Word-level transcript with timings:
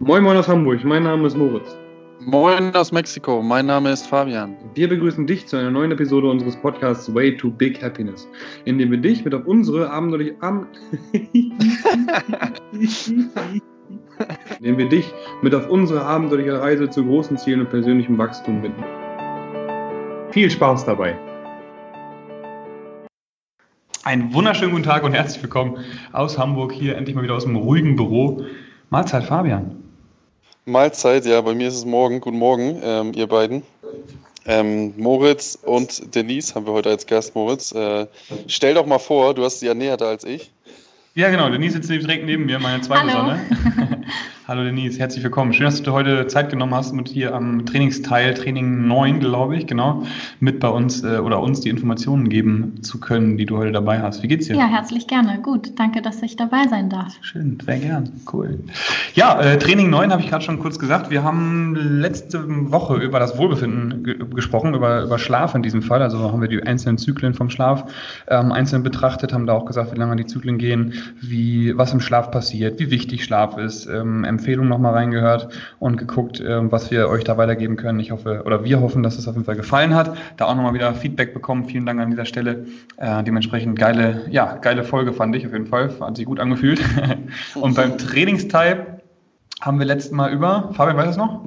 Moin 0.00 0.22
Moin 0.22 0.36
aus 0.36 0.46
Hamburg, 0.46 0.84
mein 0.84 1.02
Name 1.02 1.26
ist 1.26 1.36
Moritz. 1.36 1.76
Moin 2.20 2.72
aus 2.76 2.92
Mexiko, 2.92 3.42
mein 3.42 3.66
Name 3.66 3.90
ist 3.90 4.06
Fabian. 4.06 4.56
Wir 4.74 4.88
begrüßen 4.88 5.26
dich 5.26 5.48
zu 5.48 5.56
einer 5.56 5.72
neuen 5.72 5.90
Episode 5.90 6.30
unseres 6.30 6.54
Podcasts 6.56 7.12
Way 7.12 7.36
to 7.36 7.50
Big 7.50 7.82
Happiness, 7.82 8.28
in 8.64 8.78
dem 8.78 8.92
wir 8.92 8.98
dich 8.98 9.24
mit 9.24 9.34
auf 9.34 9.44
unsere 9.46 9.90
abenteuerliche 9.90 10.36
Am 10.40 10.68
indem 14.60 14.78
wir 14.78 14.88
dich 14.88 15.12
mit 15.42 15.52
auf 15.52 15.68
unsere 15.68 16.04
abenteuerliche 16.04 16.60
Reise 16.60 16.88
zu 16.88 17.04
großen 17.04 17.36
Zielen 17.36 17.62
und 17.62 17.70
persönlichem 17.70 18.16
Wachstum 18.18 18.62
bitten. 18.62 18.84
Viel 20.30 20.48
Spaß 20.48 20.84
dabei! 20.84 21.18
Einen 24.04 24.32
wunderschönen 24.32 24.70
guten 24.70 24.84
Tag 24.84 25.02
und 25.02 25.12
herzlich 25.12 25.42
willkommen 25.42 25.78
aus 26.12 26.38
Hamburg, 26.38 26.70
hier 26.70 26.96
endlich 26.96 27.16
mal 27.16 27.24
wieder 27.24 27.34
aus 27.34 27.44
dem 27.44 27.56
ruhigen 27.56 27.96
Büro. 27.96 28.44
Mahlzeit, 28.90 29.24
Fabian. 29.24 29.87
Mahlzeit, 30.68 31.24
ja, 31.24 31.40
bei 31.40 31.54
mir 31.54 31.68
ist 31.68 31.76
es 31.76 31.84
morgen. 31.84 32.20
Guten 32.20 32.38
Morgen, 32.38 32.80
ähm, 32.82 33.12
ihr 33.14 33.26
beiden. 33.26 33.62
Ähm, 34.46 34.94
Moritz 34.96 35.58
und 35.60 36.14
Denise 36.14 36.54
haben 36.54 36.66
wir 36.66 36.72
heute 36.72 36.90
als 36.90 37.06
Gast. 37.06 37.34
Moritz, 37.34 37.72
äh, 37.72 38.06
stell 38.46 38.74
doch 38.74 38.86
mal 38.86 38.98
vor, 38.98 39.34
du 39.34 39.44
hast 39.44 39.60
sie 39.60 39.66
ja 39.66 39.74
näher 39.74 39.96
da 39.96 40.08
als 40.08 40.24
ich. 40.24 40.50
Ja, 41.14 41.30
genau. 41.30 41.48
Denise 41.48 41.74
sitzt 41.74 41.90
direkt 41.90 42.26
neben 42.26 42.46
mir, 42.46 42.58
meine 42.58 42.82
zweite 42.82 43.12
Hallo. 43.12 43.30
Sonne. 43.30 43.87
Hallo 44.48 44.64
Denise, 44.64 44.98
herzlich 44.98 45.22
willkommen. 45.22 45.52
Schön, 45.52 45.66
dass 45.66 45.82
du 45.82 45.92
heute 45.92 46.26
Zeit 46.26 46.48
genommen 46.48 46.74
hast 46.74 46.92
und 46.92 47.06
hier 47.06 47.34
am 47.34 47.66
Trainingsteil, 47.66 48.32
Training 48.32 48.88
9, 48.88 49.20
glaube 49.20 49.58
ich, 49.58 49.66
genau, 49.66 50.04
mit 50.40 50.58
bei 50.58 50.68
uns 50.68 51.04
äh, 51.04 51.18
oder 51.18 51.42
uns 51.42 51.60
die 51.60 51.68
Informationen 51.68 52.30
geben 52.30 52.82
zu 52.82 52.98
können, 52.98 53.36
die 53.36 53.44
du 53.44 53.58
heute 53.58 53.72
dabei 53.72 54.00
hast. 54.00 54.22
Wie 54.22 54.26
geht's 54.26 54.46
dir? 54.46 54.56
Ja, 54.56 54.66
herzlich 54.66 55.06
gerne. 55.06 55.42
Gut, 55.42 55.78
danke, 55.78 56.00
dass 56.00 56.22
ich 56.22 56.36
dabei 56.36 56.66
sein 56.66 56.88
darf. 56.88 57.18
Schön, 57.20 57.58
sehr 57.62 57.76
gern. 57.76 58.10
Cool. 58.32 58.58
Ja, 59.12 59.38
äh, 59.38 59.58
Training 59.58 59.90
9 59.90 60.12
habe 60.12 60.22
ich 60.22 60.30
gerade 60.30 60.42
schon 60.42 60.58
kurz 60.60 60.78
gesagt. 60.78 61.10
Wir 61.10 61.22
haben 61.22 61.74
letzte 61.76 62.42
Woche 62.72 62.96
über 62.96 63.18
das 63.18 63.36
Wohlbefinden 63.36 64.02
ge 64.02 64.16
gesprochen, 64.34 64.72
über, 64.72 65.02
über 65.02 65.18
Schlaf 65.18 65.54
in 65.54 65.62
diesem 65.62 65.82
Fall. 65.82 66.00
Also 66.00 66.32
haben 66.32 66.40
wir 66.40 66.48
die 66.48 66.62
einzelnen 66.62 66.96
Zyklen 66.96 67.34
vom 67.34 67.50
Schlaf 67.50 67.84
ähm, 68.28 68.50
einzeln 68.52 68.82
betrachtet, 68.82 69.34
haben 69.34 69.46
da 69.46 69.52
auch 69.52 69.66
gesagt, 69.66 69.92
wie 69.92 69.98
lange 69.98 70.16
die 70.16 70.24
Zyklen 70.24 70.56
gehen, 70.56 70.94
wie, 71.20 71.76
was 71.76 71.92
im 71.92 72.00
Schlaf 72.00 72.30
passiert, 72.30 72.80
wie 72.80 72.90
wichtig 72.90 73.24
Schlaf 73.24 73.58
ist, 73.58 73.84
ähm, 73.84 74.24
Empfehlungen 74.38 74.68
nochmal 74.68 74.94
reingehört 74.94 75.48
und 75.78 75.96
geguckt, 75.96 76.40
ähm, 76.40 76.70
was 76.70 76.90
wir 76.90 77.08
euch 77.08 77.24
da 77.24 77.36
weitergeben 77.36 77.76
können. 77.76 77.98
Ich 77.98 78.12
hoffe, 78.12 78.42
oder 78.46 78.64
wir 78.64 78.80
hoffen, 78.80 79.02
dass 79.02 79.18
es 79.18 79.26
auf 79.26 79.34
jeden 79.34 79.44
Fall 79.44 79.56
gefallen 79.56 79.94
hat. 79.94 80.16
Da 80.36 80.46
auch 80.46 80.54
nochmal 80.54 80.74
wieder 80.74 80.94
Feedback 80.94 81.34
bekommen. 81.34 81.64
Vielen 81.64 81.86
Dank 81.86 82.00
an 82.00 82.10
dieser 82.10 82.24
Stelle. 82.24 82.66
Äh, 82.96 83.24
dementsprechend 83.24 83.78
geile, 83.78 84.26
ja, 84.30 84.56
geile 84.56 84.84
Folge 84.84 85.12
fand 85.12 85.34
ich 85.34 85.46
auf 85.46 85.52
jeden 85.52 85.66
Fall. 85.66 85.90
Hat 86.00 86.16
sich 86.16 86.26
gut 86.26 86.38
angefühlt. 86.38 86.80
und 87.54 87.74
beim 87.74 87.98
Trainingsteil 87.98 89.00
haben 89.60 89.78
wir 89.78 89.86
letztes 89.86 90.12
Mal 90.12 90.32
über, 90.32 90.70
Fabian, 90.72 90.96
weißt 90.96 91.06
du 91.06 91.10
es 91.10 91.16
noch? 91.16 91.40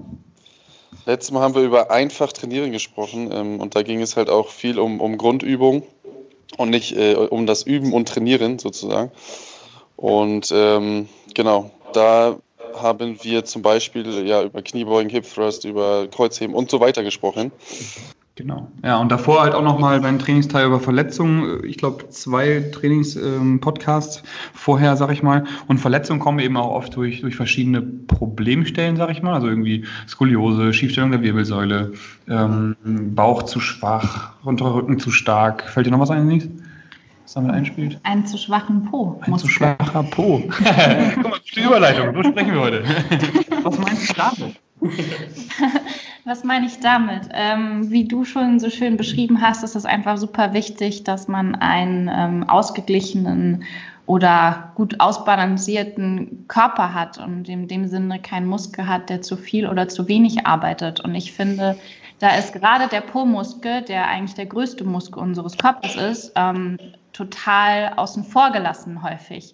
Letztes 1.06 1.32
Mal 1.32 1.42
haben 1.42 1.56
wir 1.56 1.64
über 1.64 1.90
einfach 1.90 2.32
trainieren 2.32 2.72
gesprochen 2.72 3.30
ähm, 3.32 3.60
und 3.60 3.76
da 3.76 3.82
ging 3.82 4.02
es 4.02 4.18
halt 4.18 4.30
auch 4.30 4.50
viel 4.50 4.78
um, 4.78 5.00
um 5.00 5.18
Grundübung 5.18 5.84
und 6.58 6.70
nicht 6.70 6.96
äh, 6.96 7.16
um 7.16 7.48
das 7.48 7.64
Üben 7.64 7.94
und 7.94 8.08
Trainieren 8.08 8.60
sozusagen. 8.60 9.12
Und 9.96 10.52
ähm, 10.54 11.08
genau, 11.34 11.72
da 11.94 12.38
haben 12.80 13.24
wir 13.24 13.46
zum 13.46 13.62
Beispiel 13.62 14.28
ja 14.28 14.44
über 14.44 14.62
Kniebeugen, 14.62 15.10
Hip 15.10 15.26
Thrust, 15.32 15.66
über 15.66 16.08
Kreuzheben 16.08 16.56
und 16.56 16.70
so 16.70 16.80
weiter 16.80 17.04
gesprochen. 17.04 17.52
Genau. 18.36 18.72
Ja, 18.84 19.00
und 19.00 19.12
davor 19.12 19.42
halt 19.42 19.54
auch 19.54 19.62
nochmal 19.62 20.00
beim 20.00 20.18
Trainingsteil 20.18 20.66
über 20.66 20.80
Verletzungen. 20.80 21.64
Ich 21.66 21.78
glaube, 21.78 22.10
zwei 22.10 22.62
Trainings-Podcasts 22.72 24.24
vorher, 24.54 24.96
sag 24.96 25.12
ich 25.12 25.22
mal. 25.22 25.44
Und 25.68 25.80
Verletzungen 25.80 26.20
kommen 26.20 26.40
eben 26.40 26.56
auch 26.56 26.72
oft 26.72 26.96
durch, 26.96 27.22
durch 27.22 27.36
verschiedene 27.36 27.82
Problemstellen, 27.82 28.96
sag 28.96 29.12
ich 29.12 29.22
mal. 29.22 29.34
Also 29.34 29.48
irgendwie 29.48 29.86
Skoliose, 30.08 30.74
Schiefstellung 30.74 31.12
der 31.12 31.22
Wirbelsäule, 31.22 31.92
ähm, 32.30 32.76
Bauch 33.14 33.44
zu 33.44 33.60
schwach, 33.60 34.32
unterer 34.44 34.76
Rücken 34.76 34.98
zu 34.98 35.12
stark. 35.12 35.70
Fällt 35.70 35.88
dir 35.88 35.92
noch 35.92 36.00
was 36.00 36.10
ein, 36.10 36.28
Denise? 36.28 36.50
Was 37.32 37.36
damit 37.36 37.56
einspielt? 37.56 37.98
Einen 38.04 38.26
zu 38.26 38.38
schwachen 38.38 38.84
Po. 38.84 39.18
Ein 39.22 39.38
zu 39.38 39.48
schwacher 39.48 40.04
Po. 40.04 40.44
Guck 41.16 41.30
mal, 41.30 41.40
die 41.56 41.62
Überleitung. 41.62 42.14
So 42.14 42.30
sprechen 42.30 42.54
wir 42.54 42.60
heute. 42.60 42.84
Was 43.64 43.80
meinst 43.80 44.10
du 44.10 44.14
damit? 44.16 44.56
Was 46.26 46.44
meine 46.44 46.66
ich 46.66 46.82
damit? 46.82 47.30
Ähm, 47.32 47.90
wie 47.90 48.06
du 48.06 48.26
schon 48.26 48.60
so 48.60 48.70
schön 48.70 48.98
beschrieben 48.98 49.40
hast, 49.42 49.64
ist 49.64 49.78
es 49.78 49.86
einfach 49.86 50.18
super 50.18 50.52
wichtig, 50.52 51.06
dass 51.06 51.30
man 51.30 51.56
einen 51.56 52.12
ähm, 52.14 52.50
ausgeglichenen 52.50 53.64
oder 54.08 54.74
gut 54.76 55.00
ausbalancierten 55.00 56.44
Körper 56.50 56.94
hat 56.94 57.18
und 57.18 57.48
in 57.48 57.70
dem 57.70 57.88
Sinne 57.88 58.20
keinen 58.20 58.48
Muskel 58.48 58.88
hat, 58.88 59.10
der 59.10 59.22
zu 59.22 59.38
viel 59.38 59.70
oder 59.70 59.88
zu 59.88 60.10
wenig 60.10 60.46
arbeitet. 60.46 61.00
Und 61.00 61.16
ich 61.16 61.32
finde, 61.32 61.78
da 62.20 62.36
ist 62.36 62.52
gerade 62.52 62.90
der 62.90 63.02
Po-Muskel, 63.02 63.84
der 63.84 64.10
eigentlich 64.10 64.36
der 64.36 64.48
größte 64.48 64.84
Muskel 64.84 65.24
unseres 65.24 65.58
Körpers 65.58 65.96
ist, 65.96 66.34
ähm, 66.36 66.78
total 67.14 67.94
außen 67.96 68.24
vor 68.24 68.52
gelassen 68.52 69.04
häufig. 69.04 69.54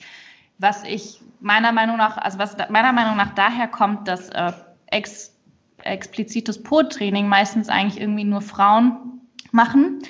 Was 0.59 0.83
ich 0.83 1.21
meiner 1.39 1.71
Meinung 1.71 1.97
nach, 1.97 2.17
also 2.17 2.39
was 2.39 2.57
meiner 2.69 2.91
Meinung 2.91 3.15
nach 3.17 3.33
daher 3.35 3.67
kommt, 3.67 4.07
dass 4.07 4.29
äh, 4.29 4.51
ex, 4.87 5.35
explizites 5.83 6.61
Po-Training 6.61 7.27
meistens 7.27 7.69
eigentlich 7.69 8.01
irgendwie 8.01 8.23
nur 8.23 8.41
Frauen 8.41 9.21
machen 9.51 10.01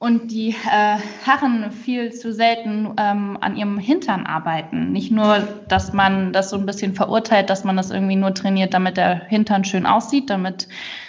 und 0.00 0.30
die 0.30 0.48
äh, 0.48 0.96
Herren 1.24 1.70
viel 1.70 2.10
zu 2.10 2.32
selten 2.32 2.94
ähm, 2.96 3.36
an 3.40 3.54
ihrem 3.56 3.78
Hintern 3.78 4.24
arbeiten. 4.24 4.92
Nicht 4.92 5.12
nur, 5.12 5.46
dass 5.68 5.92
man 5.92 6.32
das 6.32 6.48
so 6.48 6.56
ein 6.56 6.64
bisschen 6.64 6.94
verurteilt, 6.94 7.50
dass 7.50 7.64
man 7.64 7.76
das 7.76 7.90
irgendwie 7.90 8.16
nur 8.16 8.32
trainiert, 8.32 8.72
damit 8.72 8.96
der 8.96 9.26
Hintern 9.26 9.62
schön 9.62 9.84
aussieht, 9.84 10.30
damit, 10.30 10.68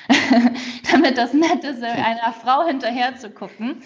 damit 0.92 1.18
das 1.18 1.34
nett 1.34 1.64
ist, 1.64 1.82
einer 1.82 2.34
Frau 2.34 2.68
hinterher 2.68 3.16
zu 3.16 3.30
gucken. 3.30 3.82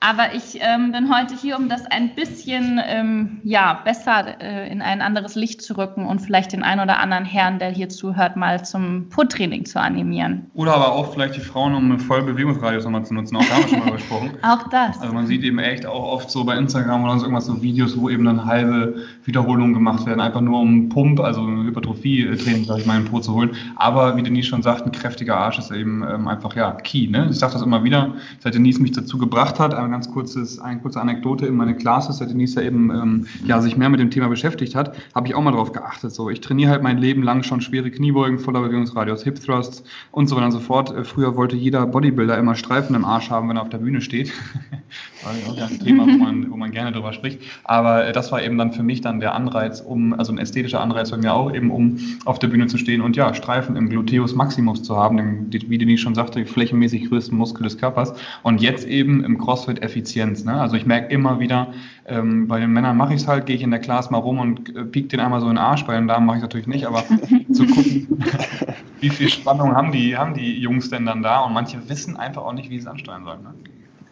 Aber 0.00 0.34
ich 0.34 0.60
ähm, 0.60 0.92
bin 0.92 1.12
heute 1.12 1.34
hier, 1.34 1.56
um 1.56 1.68
das 1.68 1.84
ein 1.86 2.14
bisschen 2.14 2.80
ähm, 2.86 3.40
ja, 3.42 3.80
besser 3.84 4.40
äh, 4.40 4.70
in 4.70 4.80
ein 4.80 5.02
anderes 5.02 5.34
Licht 5.34 5.60
zu 5.60 5.76
rücken 5.76 6.06
und 6.06 6.20
vielleicht 6.20 6.52
den 6.52 6.62
einen 6.62 6.80
oder 6.82 7.00
anderen 7.00 7.24
Herrn, 7.24 7.58
der 7.58 7.70
hier 7.70 7.88
zuhört, 7.88 8.36
mal 8.36 8.64
zum 8.64 9.08
Po-Training 9.08 9.64
zu 9.64 9.80
animieren. 9.80 10.50
Oder 10.54 10.74
aber 10.74 10.92
auch 10.92 11.12
vielleicht 11.12 11.34
die 11.34 11.40
Frauen, 11.40 11.74
um 11.74 11.90
einen 11.90 11.98
vollen 11.98 12.26
Bewegungsradius 12.26 12.84
nochmal 12.84 13.04
zu 13.04 13.14
nutzen. 13.14 13.36
Auch 13.36 13.44
da 13.44 13.54
haben 13.56 13.62
wir 13.62 13.68
schon 13.68 13.78
mal 13.80 13.90
gesprochen. 13.96 14.30
Auch 14.42 14.68
das. 14.68 15.00
Also 15.00 15.12
man 15.12 15.26
sieht 15.26 15.42
eben 15.42 15.58
echt 15.58 15.84
auch 15.84 16.04
oft 16.04 16.30
so 16.30 16.44
bei 16.44 16.56
Instagram 16.56 17.02
oder 17.02 17.18
so 17.18 17.24
irgendwas 17.24 17.46
so 17.46 17.60
Videos, 17.60 17.98
wo 17.98 18.08
eben 18.08 18.24
dann 18.24 18.44
halbe 18.44 19.02
Wiederholungen 19.24 19.74
gemacht 19.74 20.06
werden, 20.06 20.20
einfach 20.20 20.40
nur 20.40 20.60
um 20.60 20.88
Pump, 20.90 21.18
also 21.18 21.42
Hypertrophie-Training, 21.68 22.64
sag 22.64 22.78
ich 22.78 22.86
mal, 22.86 22.98
in 22.98 23.04
Po 23.04 23.20
zu 23.20 23.34
holen. 23.34 23.50
Aber 23.76 24.16
wie 24.16 24.22
Denise 24.22 24.48
schon 24.48 24.62
sagt, 24.62 24.84
ein 24.84 24.92
kräftiger 24.92 25.36
Arsch 25.36 25.58
ist 25.58 25.70
eben 25.70 26.02
ähm, 26.02 26.28
einfach 26.28 26.54
ja 26.56 26.72
key. 26.72 27.06
Ne? 27.06 27.28
Ich 27.30 27.38
sage 27.38 27.52
das 27.52 27.62
immer 27.62 27.84
wieder, 27.84 28.14
seit 28.40 28.54
Denise 28.54 28.80
mich 28.80 28.92
dazu 28.92 29.18
gebracht 29.18 29.58
hat, 29.58 29.74
ein 29.74 29.90
ganz 29.90 30.10
kurzes, 30.10 30.58
eine 30.58 30.80
kurze 30.80 31.00
Anekdote 31.00 31.46
in 31.46 31.54
meine 31.54 31.76
Classes, 31.76 32.18
seit 32.18 32.30
Denise 32.30 32.60
ja 32.60 32.66
eben 32.66 32.90
ähm, 32.90 33.26
ja, 33.46 33.60
sich 33.60 33.76
mehr 33.76 33.88
mit 33.88 34.00
dem 34.00 34.10
Thema 34.10 34.28
beschäftigt 34.28 34.74
hat, 34.74 34.96
habe 35.14 35.28
ich 35.28 35.34
auch 35.34 35.42
mal 35.42 35.52
drauf 35.52 35.72
geachtet. 35.72 36.12
So, 36.12 36.30
ich 36.30 36.40
trainiere 36.40 36.70
halt 36.70 36.82
mein 36.82 36.98
Leben 36.98 37.22
lang 37.22 37.42
schon 37.42 37.60
schwere 37.60 37.90
Kniebeugen, 37.90 38.38
voller 38.38 38.60
Bewegungsradius, 38.60 39.22
Hip 39.24 39.40
Thrusts 39.40 39.84
und 40.10 40.28
so 40.28 40.36
weiter 40.36 40.46
und 40.46 40.52
so 40.52 40.60
fort. 40.60 40.90
Äh, 40.90 41.04
Früher 41.04 41.36
wollte 41.36 41.56
jeder 41.56 41.86
Bodybuilder 41.86 42.36
immer 42.38 42.54
Streifen 42.54 42.94
im 42.96 43.04
Arsch 43.04 43.30
haben, 43.30 43.48
wenn 43.48 43.56
er 43.56 43.62
auf 43.62 43.68
der 43.70 43.78
Bühne 43.78 44.00
steht. 44.00 44.32
war 45.22 45.32
ja 45.34 45.64
auch 45.64 45.70
ein 45.70 45.78
Thema, 45.80 46.04
wo 46.04 46.24
man, 46.24 46.50
wo 46.50 46.56
man 46.56 46.70
gerne 46.70 46.92
drüber 46.92 47.12
spricht. 47.12 47.40
Aber 47.64 48.06
äh, 48.06 48.12
das 48.12 48.32
war 48.32 48.42
eben 48.42 48.58
dann 48.58 48.72
für 48.72 48.82
mich 48.82 49.00
dann 49.00 49.20
der 49.20 49.34
Anreiz, 49.34 49.80
um, 49.80 50.12
also 50.12 50.32
ein 50.32 50.38
ästhetischer 50.38 50.80
Anreiz 50.80 51.10
bei 51.10 51.16
mir 51.16 51.34
auch, 51.34 51.52
eben 51.58 51.70
um 51.70 51.98
auf 52.24 52.38
der 52.38 52.48
Bühne 52.48 52.66
zu 52.68 52.78
stehen 52.78 53.00
und 53.02 53.16
ja, 53.16 53.34
Streifen 53.34 53.76
im 53.76 53.90
Gluteus 53.90 54.34
Maximus 54.34 54.82
zu 54.82 54.96
haben, 54.96 55.50
die- 55.50 55.68
wie 55.68 55.76
Denise 55.76 56.00
schon 56.00 56.14
sagte, 56.14 56.46
flächenmäßig 56.46 57.08
größten 57.10 57.36
Muskel 57.36 57.64
des 57.64 57.76
Körpers. 57.76 58.14
Und 58.42 58.62
jetzt 58.62 58.86
eben 58.86 59.22
im 59.24 59.36
CrossFit 59.38 59.82
Effizienz. 59.82 60.44
Ne? 60.44 60.54
Also 60.58 60.76
ich 60.76 60.86
merke 60.86 61.12
immer 61.12 61.40
wieder, 61.40 61.68
ähm, 62.06 62.48
bei 62.48 62.60
den 62.60 62.72
Männern 62.72 62.96
mache 62.96 63.12
ich 63.14 63.20
es 63.20 63.28
halt, 63.28 63.44
gehe 63.46 63.56
ich 63.56 63.62
in 63.62 63.70
der 63.70 63.80
Class 63.80 64.10
mal 64.10 64.18
rum 64.18 64.38
und 64.38 64.74
äh, 64.74 64.84
piek 64.84 65.08
den 65.10 65.20
einmal 65.20 65.40
so 65.40 65.46
in 65.48 65.54
den 65.56 65.58
Arsch. 65.58 65.84
Bei 65.84 65.94
den 65.94 66.08
Damen 66.08 66.24
mache 66.24 66.36
ich 66.38 66.42
es 66.42 66.44
natürlich 66.44 66.66
nicht, 66.68 66.86
aber 66.86 67.04
zu 67.52 67.66
gucken, 67.66 68.22
wie 69.00 69.10
viel 69.10 69.28
Spannung 69.28 69.74
haben 69.74 69.92
die, 69.92 70.16
haben 70.16 70.34
die 70.34 70.58
Jungs 70.58 70.88
denn 70.90 71.04
dann 71.06 71.22
da? 71.22 71.40
Und 71.40 71.52
manche 71.52 71.88
wissen 71.88 72.16
einfach 72.16 72.42
auch 72.44 72.52
nicht, 72.54 72.70
wie 72.70 72.74
sie 72.76 72.82
es 72.82 72.86
ansteuern 72.86 73.24
sollen. 73.24 73.42
Ne? 73.42 73.54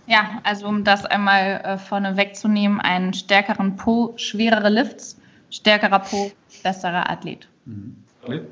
Ja, 0.09 0.41
also 0.45 0.69
um 0.69 0.85
das 0.85 1.05
einmal 1.05 1.61
äh, 1.65 1.79
vorne 1.79 2.17
wegzunehmen, 2.17 2.81
einen 2.81 3.13
stärkeren 3.13 3.77
Po, 3.77 4.13
schwerere 4.17 4.69
Lifts, 4.69 5.19
stärkerer 5.57 5.99
Po, 6.01 6.31
besserer 6.63 7.11
Athlet. 7.11 7.49
Okay. 8.23 8.43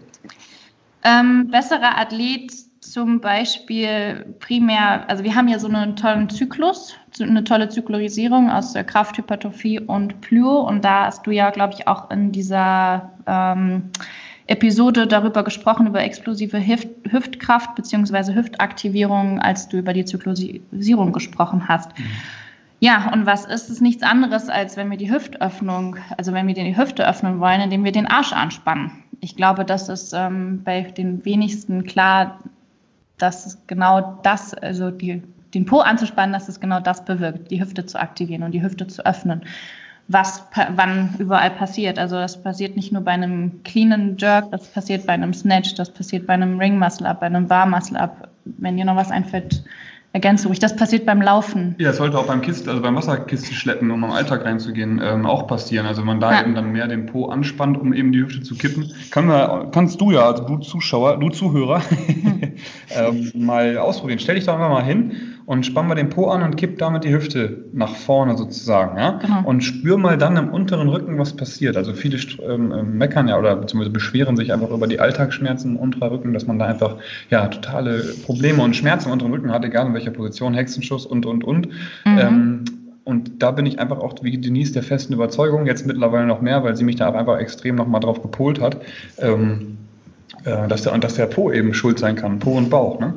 Ähm, 1.04 1.48
besserer 1.50 1.98
Athlet 1.98 2.52
zum 2.80 3.20
Beispiel 3.20 4.36
primär, 4.40 5.08
also 5.08 5.24
wir 5.24 5.34
haben 5.34 5.48
ja 5.48 5.58
so 5.58 5.68
einen 5.68 5.96
tollen 5.96 6.28
Zyklus, 6.28 6.94
eine 7.20 7.42
tolle 7.44 7.68
Zyklorisierung 7.68 8.50
aus 8.50 8.74
äh, 8.74 8.84
Kraft, 8.84 9.18
Hypertrophie 9.18 9.80
und 9.80 10.20
Plyo. 10.20 10.60
Und 10.60 10.84
da 10.84 11.06
hast 11.06 11.26
du 11.26 11.30
ja, 11.30 11.50
glaube 11.50 11.74
ich, 11.74 11.88
auch 11.88 12.10
in 12.10 12.30
dieser 12.30 13.12
ähm, 13.26 13.90
Episode 14.46 15.06
darüber 15.06 15.42
gesprochen, 15.42 15.86
über 15.86 16.02
explosive 16.02 16.64
Hüft 16.64 16.88
Hüftkraft 17.10 17.74
bzw. 17.74 18.34
Hüftaktivierung, 18.34 19.40
als 19.40 19.68
du 19.68 19.78
über 19.78 19.94
die 19.94 20.04
Zyklorisierung 20.04 21.12
gesprochen 21.12 21.68
hast. 21.68 21.90
Ja, 22.80 23.12
und 23.12 23.24
was 23.24 23.44
ist 23.44 23.70
es 23.70 23.80
nichts 23.80 24.02
anderes, 24.02 24.48
als 24.48 24.76
wenn 24.76 24.90
wir 24.90 24.98
die 24.98 25.10
Hüftöffnung, 25.10 25.96
also 26.18 26.32
wenn 26.32 26.46
wir 26.46 26.54
die 26.54 26.76
Hüfte 26.76 27.08
öffnen 27.08 27.40
wollen, 27.40 27.60
indem 27.60 27.84
wir 27.84 27.92
den 27.92 28.06
Arsch 28.06 28.32
anspannen. 28.32 28.90
ich 29.20 29.36
glaube, 29.36 29.64
das 29.64 29.88
ist 29.88 30.12
ähm, 30.12 30.62
bei 30.64 30.82
den 30.82 31.24
wenigsten 31.24 31.84
klar, 31.84 32.40
dass 33.18 33.58
genau 33.66 34.20
das, 34.22 34.54
also 34.54 34.90
die, 34.90 35.22
den 35.54 35.64
Po 35.64 35.78
anzuspannen, 35.78 36.32
dass 36.32 36.48
es 36.48 36.60
genau 36.60 36.80
das 36.80 37.04
bewirkt, 37.04 37.50
die 37.50 37.60
Hüfte 37.60 37.86
zu 37.86 37.98
aktivieren 37.98 38.42
und 38.42 38.52
die 38.52 38.62
Hüfte 38.62 38.86
zu 38.86 39.06
öffnen. 39.06 39.42
Was 40.06 40.44
wann 40.76 41.14
überall 41.18 41.50
passiert. 41.50 41.98
Also 41.98 42.16
das 42.16 42.42
passiert 42.42 42.76
nicht 42.76 42.92
nur 42.92 43.00
bei 43.00 43.12
einem 43.12 43.62
cleanen 43.62 44.18
Jerk, 44.18 44.50
das 44.50 44.66
passiert 44.66 45.06
bei 45.06 45.14
einem 45.14 45.32
Snatch, 45.32 45.74
das 45.76 45.90
passiert 45.90 46.26
bei 46.26 46.34
einem 46.34 46.58
Ring 46.58 46.78
Muscle 46.78 47.06
Up, 47.06 47.20
bei 47.20 47.26
einem 47.26 47.48
Bar 47.48 47.64
Muscle 47.64 47.98
Up. 47.98 48.28
Wenn 48.44 48.76
dir 48.76 48.84
noch 48.84 48.96
was 48.96 49.10
einfällt, 49.10 49.64
ergänze 50.14 50.46
ruhig. 50.46 50.60
Das 50.60 50.76
passiert 50.76 51.04
beim 51.04 51.20
Laufen. 51.20 51.74
Ja, 51.78 51.90
es 51.90 51.96
sollte 51.96 52.16
auch 52.16 52.26
beim 52.26 52.40
Kisten, 52.40 52.70
also 52.70 52.80
beim 52.80 52.94
Wasserkisten 52.94 53.52
schleppen, 53.52 53.90
um 53.90 54.04
am 54.04 54.12
Alltag 54.12 54.44
reinzugehen, 54.44 55.00
ähm, 55.04 55.26
auch 55.26 55.48
passieren. 55.48 55.86
Also 55.86 56.02
wenn 56.02 56.06
man 56.06 56.20
da 56.20 56.32
ja. 56.32 56.42
eben 56.42 56.54
dann 56.54 56.70
mehr 56.70 56.86
den 56.86 57.06
Po 57.06 57.26
anspannt, 57.26 57.76
um 57.76 57.92
eben 57.92 58.12
die 58.12 58.20
Hüfte 58.20 58.40
zu 58.42 58.54
kippen, 58.54 58.92
kann 59.10 59.26
man, 59.26 59.72
kannst 59.72 60.00
du 60.00 60.12
ja, 60.12 60.26
also 60.26 60.44
du 60.44 60.58
Zuschauer, 60.58 61.18
du 61.18 61.30
Zuhörer, 61.30 61.82
ähm, 62.90 63.32
mal 63.34 63.76
ausprobieren. 63.76 64.20
Stell 64.20 64.36
dich 64.36 64.44
da 64.44 64.54
einfach 64.54 64.70
mal 64.70 64.84
hin 64.84 65.33
und 65.46 65.66
spann 65.66 65.88
mal 65.88 65.94
den 65.94 66.08
Po 66.08 66.28
an 66.28 66.42
und 66.42 66.56
kipp 66.56 66.78
damit 66.78 67.04
die 67.04 67.12
Hüfte 67.12 67.64
nach 67.72 67.94
vorne 67.94 68.36
sozusagen, 68.36 68.98
ja. 68.98 69.18
Genau. 69.18 69.42
Und 69.44 69.62
spür 69.62 69.98
mal 69.98 70.16
dann 70.16 70.36
im 70.36 70.48
unteren 70.48 70.88
Rücken, 70.88 71.18
was 71.18 71.34
passiert. 71.36 71.76
Also 71.76 71.92
viele 71.92 72.16
ähm, 72.42 72.72
ähm, 72.72 72.98
meckern 72.98 73.28
ja 73.28 73.38
oder 73.38 73.56
beziehungsweise 73.56 73.90
beschweren 73.90 74.36
sich 74.36 74.52
einfach 74.52 74.70
über 74.70 74.86
die 74.86 75.00
Alltagsschmerzen 75.00 75.72
im 75.72 75.76
unteren 75.76 76.08
Rücken, 76.08 76.32
dass 76.32 76.46
man 76.46 76.58
da 76.58 76.66
einfach 76.66 76.96
ja 77.30 77.46
totale 77.48 78.02
Probleme 78.24 78.62
und 78.62 78.74
Schmerzen 78.74 79.08
im 79.08 79.12
unteren 79.12 79.32
Rücken 79.32 79.52
hat, 79.52 79.64
egal 79.64 79.86
in 79.86 79.94
welcher 79.94 80.12
Position, 80.12 80.54
Hexenschuss 80.54 81.04
und 81.04 81.26
und 81.26 81.44
und. 81.44 81.68
Mhm. 82.04 82.18
Ähm, 82.18 82.64
und 83.04 83.42
da 83.42 83.50
bin 83.50 83.66
ich 83.66 83.78
einfach 83.78 83.98
auch 83.98 84.14
wie 84.22 84.38
Denise 84.38 84.72
der 84.72 84.82
festen 84.82 85.12
Überzeugung, 85.12 85.66
jetzt 85.66 85.86
mittlerweile 85.86 86.26
noch 86.26 86.40
mehr, 86.40 86.64
weil 86.64 86.74
sie 86.74 86.84
mich 86.84 86.96
da 86.96 87.12
einfach 87.12 87.38
extrem 87.38 87.74
nochmal 87.74 88.00
drauf 88.00 88.22
gepolt 88.22 88.62
hat, 88.62 88.78
ähm, 89.18 89.76
äh, 90.44 90.66
dass, 90.68 90.82
der, 90.82 90.96
dass 90.96 91.14
der 91.14 91.26
Po 91.26 91.52
eben 91.52 91.74
schuld 91.74 91.98
sein 91.98 92.16
kann, 92.16 92.38
Po 92.38 92.52
und 92.52 92.70
Bauch. 92.70 92.98
Ne? 93.00 93.12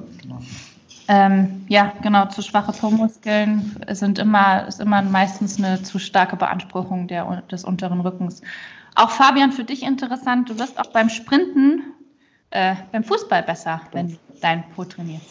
Ähm, 1.09 1.65
ja, 1.69 1.93
genau, 2.01 2.25
zu 2.25 2.41
schwache 2.41 2.73
Po-Muskeln 2.73 3.81
sind 3.91 4.19
immer, 4.19 4.67
ist 4.67 4.81
immer 4.81 5.01
meistens 5.01 5.57
eine 5.57 5.81
zu 5.81 5.99
starke 5.99 6.35
Beanspruchung 6.35 7.07
der, 7.07 7.43
des 7.49 7.63
unteren 7.63 8.01
Rückens. 8.01 8.41
Auch 8.95 9.11
Fabian, 9.11 9.51
für 9.51 9.63
dich 9.63 9.83
interessant, 9.83 10.49
du 10.49 10.59
wirst 10.59 10.79
auch 10.79 10.87
beim 10.87 11.09
Sprinten, 11.09 11.93
äh, 12.49 12.75
beim 12.91 13.03
Fußball 13.03 13.43
besser, 13.43 13.81
wenn 13.93 14.09
du 14.09 14.17
dein 14.41 14.63
Po 14.71 14.83
trainierst. 14.83 15.25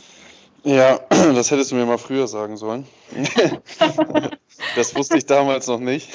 Ja, 0.66 0.98
das 1.10 1.50
hättest 1.50 1.70
du 1.70 1.76
mir 1.76 1.86
mal 1.86 1.98
früher 1.98 2.26
sagen 2.26 2.56
sollen. 2.56 2.86
das 4.76 4.96
wusste 4.96 5.16
ich 5.16 5.26
damals 5.26 5.68
noch 5.68 5.78
nicht. 5.78 6.08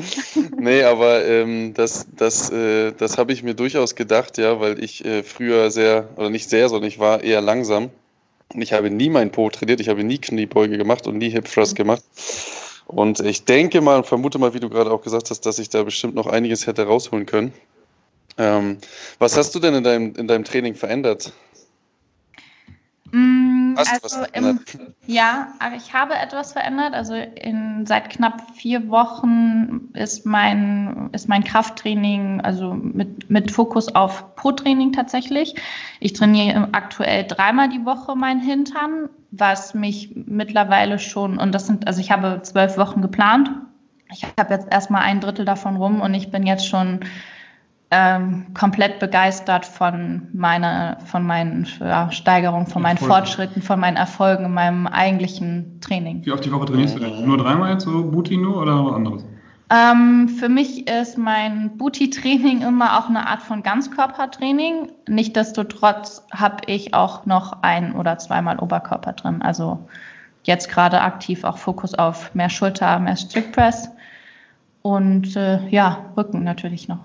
nee, 0.56 0.84
aber 0.84 1.24
ähm, 1.24 1.74
das, 1.74 2.06
das, 2.14 2.50
äh, 2.50 2.92
das 2.92 3.18
habe 3.18 3.32
ich 3.32 3.42
mir 3.42 3.54
durchaus 3.54 3.96
gedacht, 3.96 4.38
ja, 4.38 4.60
weil 4.60 4.82
ich 4.82 5.04
äh, 5.04 5.22
früher 5.22 5.70
sehr, 5.70 6.10
oder 6.16 6.30
nicht 6.30 6.48
sehr, 6.48 6.68
sondern 6.68 6.88
ich 6.88 6.98
war 6.98 7.22
eher 7.24 7.40
langsam. 7.40 7.90
Und 8.54 8.62
ich 8.62 8.72
habe 8.72 8.90
nie 8.90 9.10
mein 9.10 9.30
Po 9.30 9.50
trainiert, 9.50 9.80
ich 9.80 9.88
habe 9.88 10.04
nie 10.04 10.18
Kniebeuge 10.18 10.78
gemacht 10.78 11.06
und 11.06 11.18
nie 11.18 11.30
Hip 11.30 11.50
Thrust 11.50 11.76
gemacht. 11.76 12.02
Und 12.86 13.20
ich 13.20 13.44
denke 13.44 13.80
mal 13.82 13.96
und 13.98 14.06
vermute 14.06 14.38
mal, 14.38 14.54
wie 14.54 14.60
du 14.60 14.70
gerade 14.70 14.90
auch 14.90 15.02
gesagt 15.02 15.30
hast, 15.30 15.44
dass 15.44 15.58
ich 15.58 15.68
da 15.68 15.82
bestimmt 15.82 16.14
noch 16.14 16.26
einiges 16.26 16.66
hätte 16.66 16.86
rausholen 16.86 17.26
können. 17.26 17.52
Ähm, 18.38 18.78
was 19.18 19.36
hast 19.36 19.54
du 19.54 19.58
denn 19.58 19.74
in 19.74 19.84
deinem, 19.84 20.14
in 20.14 20.26
deinem 20.26 20.44
Training 20.44 20.74
verändert? 20.74 21.32
Mm 23.10 23.47
also 23.78 24.24
im, 24.32 24.60
ja, 25.06 25.48
ich 25.76 25.94
habe 25.94 26.14
etwas 26.14 26.52
verändert. 26.52 26.94
Also 26.94 27.14
in, 27.14 27.86
seit 27.86 28.10
knapp 28.10 28.42
vier 28.54 28.88
Wochen 28.88 29.90
ist 29.94 30.26
mein, 30.26 31.10
ist 31.12 31.28
mein 31.28 31.44
Krafttraining, 31.44 32.40
also 32.40 32.74
mit, 32.74 33.30
mit 33.30 33.50
Fokus 33.50 33.94
auf 33.94 34.34
Pro-Training 34.36 34.92
tatsächlich. 34.92 35.54
Ich 36.00 36.12
trainiere 36.12 36.68
aktuell 36.72 37.24
dreimal 37.24 37.68
die 37.68 37.84
Woche 37.84 38.16
mein 38.16 38.40
Hintern, 38.40 39.08
was 39.30 39.74
mich 39.74 40.10
mittlerweile 40.14 40.98
schon, 40.98 41.38
und 41.38 41.54
das 41.54 41.66
sind, 41.66 41.86
also 41.86 42.00
ich 42.00 42.10
habe 42.10 42.40
zwölf 42.42 42.76
Wochen 42.78 43.02
geplant. 43.02 43.50
Ich 44.10 44.24
habe 44.38 44.54
jetzt 44.54 44.68
erstmal 44.70 45.02
ein 45.02 45.20
Drittel 45.20 45.44
davon 45.44 45.76
rum 45.76 46.00
und 46.00 46.14
ich 46.14 46.30
bin 46.30 46.46
jetzt 46.46 46.66
schon 46.66 47.00
ähm, 47.90 48.46
komplett 48.52 48.98
begeistert 48.98 49.64
von 49.64 50.28
meiner, 50.32 50.98
von 51.06 51.24
meinen 51.24 51.66
ja, 51.80 52.10
Steigerungen, 52.12 52.66
von 52.66 52.82
meinen 52.82 52.96
Erfolgen. 52.96 53.14
Fortschritten, 53.14 53.62
von 53.62 53.80
meinen 53.80 53.96
Erfolgen 53.96 54.44
in 54.44 54.54
meinem 54.54 54.86
eigentlichen 54.86 55.80
Training. 55.80 56.24
Wie 56.24 56.32
oft 56.32 56.44
die 56.44 56.52
Woche 56.52 56.66
trainierst 56.66 56.96
du 56.96 57.00
denn? 57.00 57.24
Nur 57.24 57.38
dreimal 57.38 57.72
jetzt 57.72 57.84
so 57.84 58.04
Booty 58.04 58.36
nur 58.36 58.60
oder 58.60 58.84
was 58.84 58.94
anderes? 58.94 59.24
Ähm, 59.70 60.28
für 60.28 60.48
mich 60.48 60.88
ist 60.88 61.18
mein 61.18 61.76
Booty-Training 61.76 62.62
immer 62.62 62.98
auch 62.98 63.08
eine 63.08 63.26
Art 63.26 63.42
von 63.42 63.62
Ganzkörpertraining. 63.62 64.92
Nichtsdestotrotz 65.08 66.24
habe 66.30 66.64
ich 66.66 66.94
auch 66.94 67.26
noch 67.26 67.62
ein 67.62 67.94
oder 67.94 68.18
zweimal 68.18 68.58
Oberkörper 68.58 69.12
drin. 69.12 69.42
Also 69.42 69.86
jetzt 70.44 70.70
gerade 70.70 71.02
aktiv 71.02 71.44
auch 71.44 71.58
Fokus 71.58 71.94
auf 71.94 72.34
mehr 72.34 72.48
Schulter, 72.48 72.98
mehr 72.98 73.16
Strict 73.16 73.52
Press 73.52 73.90
und 74.80 75.36
äh, 75.36 75.66
ja, 75.68 75.98
Rücken 76.16 76.44
natürlich 76.44 76.88
noch. 76.88 77.00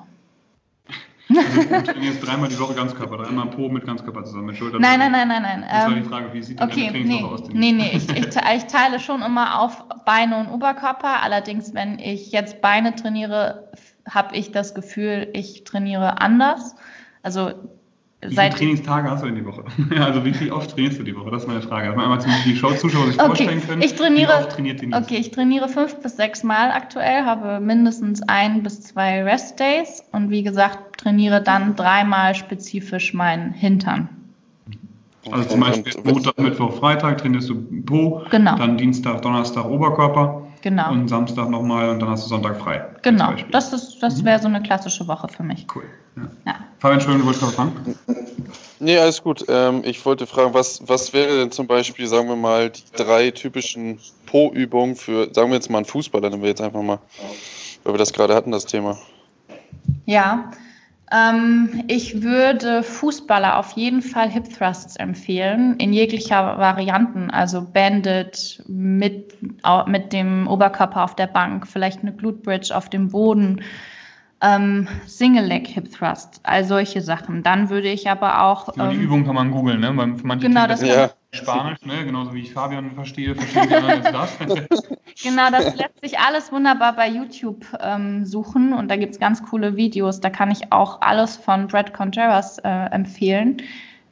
Also 1.29 1.69
du 1.69 1.83
trainierst 1.83 2.25
dreimal 2.25 2.49
die 2.49 2.59
Woche 2.59 2.73
Ganzkörper, 2.73 3.17
dreimal 3.17 3.47
Po 3.47 3.69
mit 3.69 3.85
Ganzkörper 3.85 4.23
zusammen, 4.23 4.47
mit 4.47 4.57
Schultern. 4.57 4.81
Nein, 4.81 4.99
nein, 4.99 5.11
nein, 5.11 5.27
nein, 5.27 5.41
nein. 5.41 5.65
Das 5.69 5.85
war 5.85 5.89
die 5.93 5.99
ähm, 5.99 6.05
Frage, 6.05 6.33
wie 6.33 6.43
sieht 6.43 6.61
okay, 6.61 6.91
deine 6.91 7.05
nee, 7.05 7.23
aus? 7.23 7.47
Nee, 7.51 7.71
nee, 7.71 7.91
ich, 7.93 8.09
ich, 8.09 8.27
ich 8.27 8.63
teile 8.65 8.99
schon 8.99 9.21
immer 9.21 9.59
auf 9.59 9.85
Beine 10.05 10.37
und 10.37 10.49
Oberkörper. 10.49 11.21
Allerdings, 11.21 11.73
wenn 11.73 11.97
ich 11.99 12.31
jetzt 12.31 12.61
Beine 12.61 12.95
trainiere, 12.95 13.69
habe 14.09 14.35
ich 14.35 14.51
das 14.51 14.75
Gefühl, 14.75 15.29
ich 15.33 15.63
trainiere 15.63 16.21
anders. 16.21 16.75
Also 17.21 17.53
wie 18.29 18.35
viele 18.35 18.49
Trainingstage 18.49 19.09
hast 19.09 19.23
du 19.23 19.27
in 19.27 19.35
die 19.35 19.45
Woche? 19.45 19.63
also 19.99 20.23
wie 20.25 20.33
viel 20.33 20.51
oft 20.51 20.71
trainierst 20.71 20.99
du 20.99 21.03
die 21.03 21.15
Woche? 21.15 21.31
Das 21.31 21.43
ist 21.43 21.47
meine 21.47 21.61
Frage. 21.61 21.87
Dass 21.87 21.95
man 21.95 22.05
einmal 22.05 22.19
die 22.45 22.55
Show-Zuschauer 22.55 23.07
sich 23.07 23.19
okay. 23.19 23.25
vorstellen 23.25 23.61
können. 23.67 23.81
Ich 23.81 23.95
trainiere, 23.95 24.31
wie 24.31 24.43
oft 24.43 24.51
trainiert 24.51 24.81
die 24.81 24.93
Okay, 24.93 25.17
ich 25.17 25.31
trainiere 25.31 25.69
fünf 25.69 25.95
bis 26.01 26.17
sechs 26.17 26.43
Mal 26.43 26.71
aktuell, 26.71 27.25
habe 27.25 27.59
mindestens 27.59 28.21
ein 28.27 28.63
bis 28.63 28.81
zwei 28.81 29.23
Rest-Days 29.23 30.03
und 30.11 30.29
wie 30.29 30.43
gesagt, 30.43 30.97
trainiere 30.97 31.41
dann 31.41 31.75
dreimal 31.75 32.35
spezifisch 32.35 33.13
meinen 33.13 33.51
Hintern. 33.51 34.09
Also 35.31 35.49
zum 35.49 35.61
Beispiel 35.61 35.93
Montag, 36.03 36.37
Mittwoch, 36.37 36.73
Freitag 36.79 37.19
trainierst 37.19 37.49
du 37.49 37.55
Po, 37.85 38.23
genau. 38.29 38.57
dann 38.57 38.77
Dienstag, 38.77 39.21
Donnerstag 39.21 39.65
Oberkörper 39.65 40.43
genau. 40.63 40.92
und 40.92 41.07
Samstag 41.07 41.50
nochmal 41.50 41.89
und 41.89 42.00
dann 42.00 42.10
hast 42.10 42.25
du 42.25 42.30
Sonntag 42.30 42.57
frei. 42.57 42.83
Genau, 43.04 43.33
das, 43.51 43.69
das 44.00 44.21
mhm. 44.21 44.25
wäre 44.25 44.39
so 44.39 44.48
eine 44.48 44.63
klassische 44.63 45.07
Woche 45.07 45.27
für 45.27 45.44
mich. 45.44 45.68
Cool. 45.75 45.83
Ja. 46.15 46.24
Ja. 46.45 46.56
Fabian, 46.80 47.00
Entschuldigung, 47.00 47.21
du 47.21 47.25
wolltest 47.25 47.44
was 47.44 47.56
fragen? 47.56 47.95
Nee, 48.80 48.98
alles 48.98 49.24
gut. 49.24 49.45
Ähm, 49.47 49.81
ich 49.85 50.06
wollte 50.06 50.28
fragen, 50.28 50.54
was, 50.54 50.81
was 50.87 51.14
wäre 51.14 51.37
denn 51.37 51.52
zum 51.52 51.68
Beispiel, 51.68 52.07
sagen 52.07 52.28
wir 52.28 52.35
mal, 52.35 52.69
die 52.69 52.81
drei 52.95 53.31
typischen 53.31 53.99
Po-Übungen 54.26 54.95
für, 54.95 55.33
sagen 55.33 55.49
wir 55.49 55.56
jetzt 55.56 55.69
mal 55.69 55.78
einen 55.78 55.85
Fußballer, 55.85 56.30
nehmen 56.30 56.42
wir 56.42 56.49
jetzt 56.49 56.61
einfach 56.61 56.81
mal, 56.81 56.99
weil 57.83 57.94
wir 57.94 57.97
das 57.97 58.11
gerade 58.11 58.35
hatten, 58.35 58.52
das 58.52 58.66
Thema. 58.66 58.97
Ja, 60.06 60.52
ähm, 61.12 61.83
ich 61.88 62.22
würde 62.22 62.83
Fußballer 62.83 63.57
auf 63.57 63.74
jeden 63.74 64.02
Fall 64.02 64.30
Hip 64.30 64.50
Thrusts 64.54 64.95
empfehlen, 64.95 65.76
in 65.78 65.94
jeglicher 65.94 66.57
Varianten, 66.57 67.30
also 67.30 67.62
Bandit 67.62 68.64
mit, 68.68 69.38
mit 69.88 70.14
dem 70.14 70.48
Oberkörper 70.48 71.04
auf 71.04 71.16
der 71.16 71.28
Bank, 71.28 71.68
vielleicht 71.68 72.02
eine 72.02 72.14
Glute 72.14 72.40
Bridge 72.40 72.76
auf 72.76 72.90
dem 72.90 73.10
Boden, 73.10 73.62
ähm, 74.44 74.88
Single 75.07 75.45
Leg 75.45 75.68
Hip 75.68 75.92
Thrust, 75.92 76.42
all 76.44 76.66
solche 76.66 77.02
Sachen. 77.02 77.44
Dann 77.44 77.69
würde 77.69 77.90
ich 77.90 78.09
aber 78.09 78.44
auch. 78.44 78.76
Ja, 78.76 78.90
die 78.90 78.97
ähm, 78.97 79.02
Übung 79.02 79.26
kann 79.26 79.35
man 79.35 79.52
googeln, 79.52 79.80
ne? 79.80 79.95
Weil 79.95 80.07
manche 80.23 80.47
genau, 80.47 80.68
das 80.68 80.81
ja. 80.81 81.12
Spanisch, 81.31 81.83
ne? 81.83 82.06
genauso 82.06 82.31
wie 82.33 82.42
ich 82.42 82.54
Fabian 82.54 82.92
verstehe, 82.92 83.33
verstehe 83.33 83.64
ich 83.64 83.73
anderen 83.73 84.04
das. 84.14 84.38
genau, 85.23 85.50
das 85.50 85.76
lässt 85.76 86.00
sich 86.02 86.19
alles 86.19 86.52
wunderbar 86.52 86.95
bei 86.95 87.09
YouTube 87.09 87.66
ähm, 87.81 88.23
suchen 88.23 88.71
und 88.73 88.92
da 88.92 88.97
gibt 88.97 89.14
es 89.14 89.19
ganz 89.19 89.42
coole 89.44 89.76
Videos. 89.76 90.19
Da 90.19 90.30
kann 90.30 90.52
ich 90.52 90.71
auch 90.71 91.02
alles 91.02 91.35
von 91.35 91.68
Brad 91.68 91.94
Contreras 91.94 92.59
äh, 92.59 92.69
empfehlen, 92.69 93.57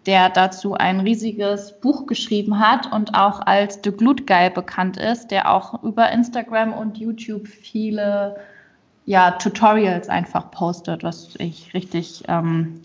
der 0.07 0.29
dazu 0.29 0.73
ein 0.73 1.01
riesiges 1.01 1.79
Buch 1.79 2.07
geschrieben 2.07 2.59
hat 2.59 2.91
und 2.91 3.13
auch 3.13 3.41
als 3.45 3.79
The 3.83 3.91
Glute 3.91 4.23
Guy 4.23 4.49
bekannt 4.49 4.97
ist, 4.97 5.29
der 5.29 5.53
auch 5.53 5.83
über 5.83 6.11
Instagram 6.11 6.73
und 6.73 6.97
YouTube 6.97 7.47
viele 7.47 8.37
ja, 9.05 9.31
Tutorials 9.31 10.09
einfach 10.09 10.51
postet, 10.51 11.03
was 11.03 11.35
ich 11.37 11.73
richtig 11.73 12.23
ähm, 12.27 12.81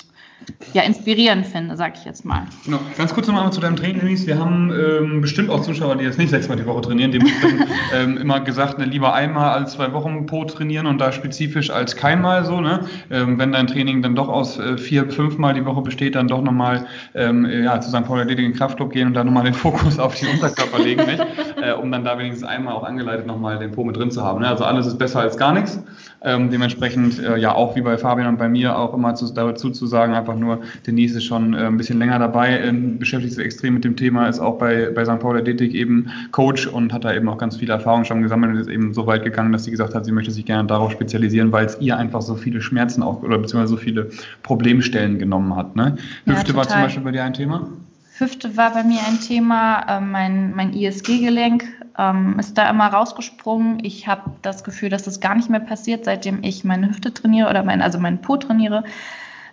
ja, 0.75 0.82
inspirierend 0.82 1.46
finde, 1.46 1.76
sag 1.76 1.96
ich 1.96 2.04
jetzt 2.04 2.25
mal. 2.25 2.46
Genau. 2.64 2.78
Ganz 2.96 3.12
kurz 3.12 3.26
nochmal 3.26 3.50
zu 3.52 3.61
deinem 3.61 3.76
Training, 3.76 4.00
Denise. 4.00 4.26
Wir 4.26 4.38
haben 4.38 4.70
ähm, 4.70 5.20
bestimmt 5.20 5.50
auch 5.50 5.62
Zuschauer, 5.62 5.96
die 5.96 6.04
jetzt 6.04 6.18
nicht 6.18 6.30
sechsmal 6.30 6.56
die 6.56 6.66
Woche 6.66 6.82
trainieren, 6.82 7.11
dem 7.11 7.26
ähm, 7.94 8.16
immer 8.16 8.40
gesagt, 8.40 8.78
ne, 8.78 8.85
lieber 8.85 9.14
einmal 9.14 9.50
als 9.50 9.73
zwei 9.73 9.92
Wochen 9.92 10.26
pro 10.26 10.44
trainieren 10.44 10.87
und 10.87 10.99
da 10.99 11.11
spezifisch 11.11 11.70
als 11.70 11.96
keinmal 11.96 12.44
so. 12.44 12.61
Ne? 12.61 12.87
Ähm, 13.11 13.38
wenn 13.38 13.52
dein 13.52 13.66
Training 13.66 14.02
dann 14.02 14.14
doch 14.14 14.28
aus 14.28 14.58
äh, 14.58 14.78
vier, 14.78 15.11
fünfmal 15.11 15.54
die 15.54 15.64
Woche 15.64 15.82
besteht, 15.82 16.14
dann 16.14 16.28
doch 16.28 16.42
nochmal 16.42 16.87
ähm, 17.14 17.46
ja, 17.46 17.80
zu 17.80 17.88
St. 17.88 18.04
Paul 18.04 18.20
Erledigen 18.20 18.52
Kraftclub 18.52 18.92
gehen 18.92 19.08
und 19.08 19.14
dann 19.14 19.26
nochmal 19.26 19.44
den 19.44 19.54
Fokus 19.66 19.99
auf 19.99 20.14
die 20.14 20.26
Unterkörper 20.26 20.78
legen. 20.78 21.04
Nicht? 21.06 21.25
Äh, 21.57 21.73
um 21.73 21.91
dann 21.91 22.05
da 22.05 22.19
wenigstens 22.19 22.47
einmal 22.47 22.75
auch 22.75 22.85
angeleitet 22.85 23.27
nochmal 23.27 23.59
den 23.59 23.73
Po 23.73 23.85
mit 23.85 23.97
drin 23.97 24.11
zu 24.11 24.23
haben. 24.23 24.41
Ne? 24.41 24.49
Also 24.49 24.65
alles 24.65 24.87
ist 24.87 24.99
besser 24.99 25.21
als 25.21 25.37
gar 25.37 25.53
nichts. 25.53 25.83
Ähm, 26.23 26.51
dementsprechend 26.51 27.23
äh, 27.23 27.37
ja 27.37 27.55
auch 27.55 27.77
wie 27.77 27.83
bei 27.83 27.97
Fabian 27.99 28.27
und 28.29 28.39
bei 28.39 28.49
mir 28.49 28.77
auch 28.77 28.95
immer 28.95 29.15
zu, 29.15 29.33
dazu 29.33 29.71
zu 29.71 29.87
sagen, 29.87 30.15
einfach 30.15 30.35
nur, 30.35 30.61
Denise 30.87 31.19
ist 31.19 31.25
schon 31.25 31.55
äh, 31.55 31.67
ein 31.67 31.77
bisschen 31.77 31.99
länger 31.99 32.19
dabei, 32.19 32.59
äh, 32.59 32.73
beschäftigt 32.73 33.35
sich 33.35 33.45
extrem 33.45 33.75
mit 33.75 33.85
dem 33.85 33.97
Thema, 33.97 34.27
ist 34.29 34.41
auch 34.41 34.59
bei, 34.59 34.91
bei 34.95 35.05
St. 35.05 35.19
Paul 35.21 35.39
Athletik 35.39 35.75
eben 35.75 36.11
Coach 36.33 36.67
und 36.67 36.93
hat 36.93 37.05
da 37.05 37.15
eben 37.15 37.29
auch 37.29 37.39
ganz 37.39 37.57
viele 37.57 37.75
Erfahrungen 37.75 38.05
schon 38.05 38.23
gesammelt 38.23 38.53
und 38.53 38.59
ist 38.59 38.69
eben 38.69 38.93
so 38.95 39.07
weit 39.07 39.25
gegangen, 39.25 39.53
dass 39.53 39.65
sie 39.65 39.71
gesagt 39.71 39.95
hat, 39.95 40.05
sie 40.05 40.13
möchte 40.13 40.31
sich 40.31 40.45
gerne 40.45 40.67
darauf 40.67 40.91
spezialisieren, 40.91 41.53
weil 41.53 41.67
es 41.67 41.81
ihr 41.81 41.97
einfach 41.97 42.23
so 42.23 42.35
viele 42.35 42.61
Schmerzen 42.61 43.03
auch 43.03 43.23
oder 43.23 43.39
beziehungsweise 43.39 43.75
so 43.75 43.77
viele 43.77 44.11
Problemstellen 44.43 45.19
genommen 45.19 45.55
hat. 45.55 45.77
Ne? 45.77 45.97
Hüfte 46.25 46.53
ja, 46.53 46.57
war 46.57 46.69
zum 46.69 46.81
Beispiel 46.81 47.03
bei 47.03 47.13
dir 47.13 47.25
ein 47.25 47.35
Thema? 47.35 47.69
Hüfte 48.18 48.56
war 48.56 48.73
bei 48.73 48.82
mir 48.82 49.00
ein 49.06 49.20
Thema, 49.20 49.80
äh, 49.88 50.00
mein, 50.00 50.54
mein 50.54 50.73
ISG-Gelenk 50.73 51.64
ähm, 51.99 52.38
ist 52.38 52.56
da 52.56 52.70
immer 52.70 52.87
rausgesprungen. 52.87 53.85
Ich 53.85 54.08
habe 54.08 54.30
das 54.42 54.64
Gefühl, 54.64 54.88
dass 54.88 55.02
das 55.02 55.20
gar 55.20 55.35
nicht 55.35 55.50
mehr 55.50 55.61
passiert, 55.61 56.04
seitdem 56.06 56.42
ich 56.42 56.64
meine 56.64 56.88
Hüfte 56.88 57.12
trainiere 57.12 57.50
oder 57.50 57.62
mein, 57.62 57.82
also 57.82 57.99
meinen 57.99 58.23
Po 58.23 58.37
trainiere. 58.37 58.85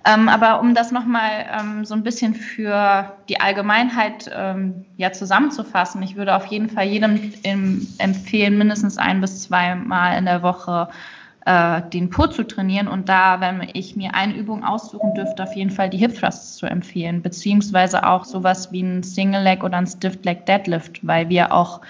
Ähm, 0.05 0.27
aber 0.27 0.59
um 0.59 0.75
das 0.75 0.91
nochmal 0.91 1.45
ähm, 1.59 1.85
so 1.85 1.93
ein 1.93 2.03
bisschen 2.03 2.35
für 2.35 3.13
die 3.29 3.39
Allgemeinheit 3.39 4.29
ähm, 4.33 4.85
ja, 4.97 5.13
zusammenzufassen, 5.13 6.01
ich 6.03 6.15
würde 6.15 6.35
auf 6.35 6.45
jeden 6.47 6.69
Fall 6.69 6.85
jedem 6.85 7.33
im, 7.43 7.87
empfehlen, 7.99 8.57
mindestens 8.57 8.97
ein 8.97 9.21
bis 9.21 9.43
zweimal 9.43 10.17
in 10.17 10.25
der 10.25 10.41
Woche 10.41 10.89
äh, 11.45 11.81
den 11.93 12.09
Po 12.09 12.27
zu 12.27 12.43
trainieren. 12.43 12.87
Und 12.87 13.09
da, 13.09 13.41
wenn 13.41 13.67
ich 13.73 13.95
mir 13.95 14.15
eine 14.15 14.35
Übung 14.35 14.63
aussuchen 14.63 15.13
dürfte, 15.13 15.43
auf 15.43 15.55
jeden 15.55 15.71
Fall 15.71 15.89
die 15.89 15.97
Hip 15.97 16.17
Thrusts 16.17 16.55
zu 16.55 16.65
empfehlen, 16.65 17.21
beziehungsweise 17.21 18.07
auch 18.07 18.25
sowas 18.25 18.71
wie 18.71 18.81
ein 18.81 19.03
Single 19.03 19.43
Leg 19.43 19.63
oder 19.63 19.77
ein 19.77 19.87
Stiff 19.87 20.17
Leg 20.23 20.45
Deadlift, 20.45 21.05
weil 21.05 21.29
wir 21.29 21.51
auch 21.51 21.81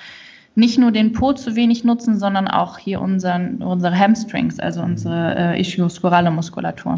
nicht 0.56 0.78
nur 0.78 0.92
den 0.92 1.14
Po 1.14 1.34
zu 1.34 1.56
wenig 1.56 1.84
nutzen, 1.84 2.20
sondern 2.20 2.48
auch 2.48 2.78
hier 2.78 3.02
unseren, 3.02 3.64
unsere 3.64 3.98
Hamstrings, 3.98 4.60
also 4.60 4.82
unsere 4.82 5.36
äh, 5.56 5.60
Ischioskorale 5.60 6.30
Muskulatur. 6.30 6.96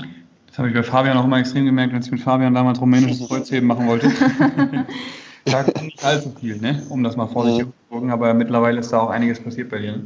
Das 0.48 0.58
habe 0.58 0.70
ich 0.70 0.74
bei 0.74 0.84
Fabian 0.84 1.18
auch 1.18 1.26
immer 1.26 1.40
extrem 1.40 1.66
gemerkt, 1.66 1.94
als 1.94 2.06
ich 2.06 2.12
mit 2.12 2.22
Fabian 2.22 2.54
damals 2.54 2.80
rumänisches 2.80 3.26
Kreuzheben 3.28 3.68
machen 3.68 3.88
wollte. 3.88 4.10
da 5.46 5.66
nicht 5.82 6.04
allzu 6.04 6.32
viel, 6.40 6.58
ne? 6.58 6.82
um 6.90 7.04
das 7.04 7.16
mal 7.16 7.28
vorsichtig 7.28 7.68
zu 7.68 7.96
sagen, 7.96 8.12
aber 8.12 8.34
mittlerweile 8.34 8.80
ist 8.80 8.92
da 8.92 9.00
auch 9.00 9.10
einiges 9.10 9.42
passiert 9.42 9.70
bei 9.70 9.80
dir. 9.80 9.92
Ne? 9.94 10.04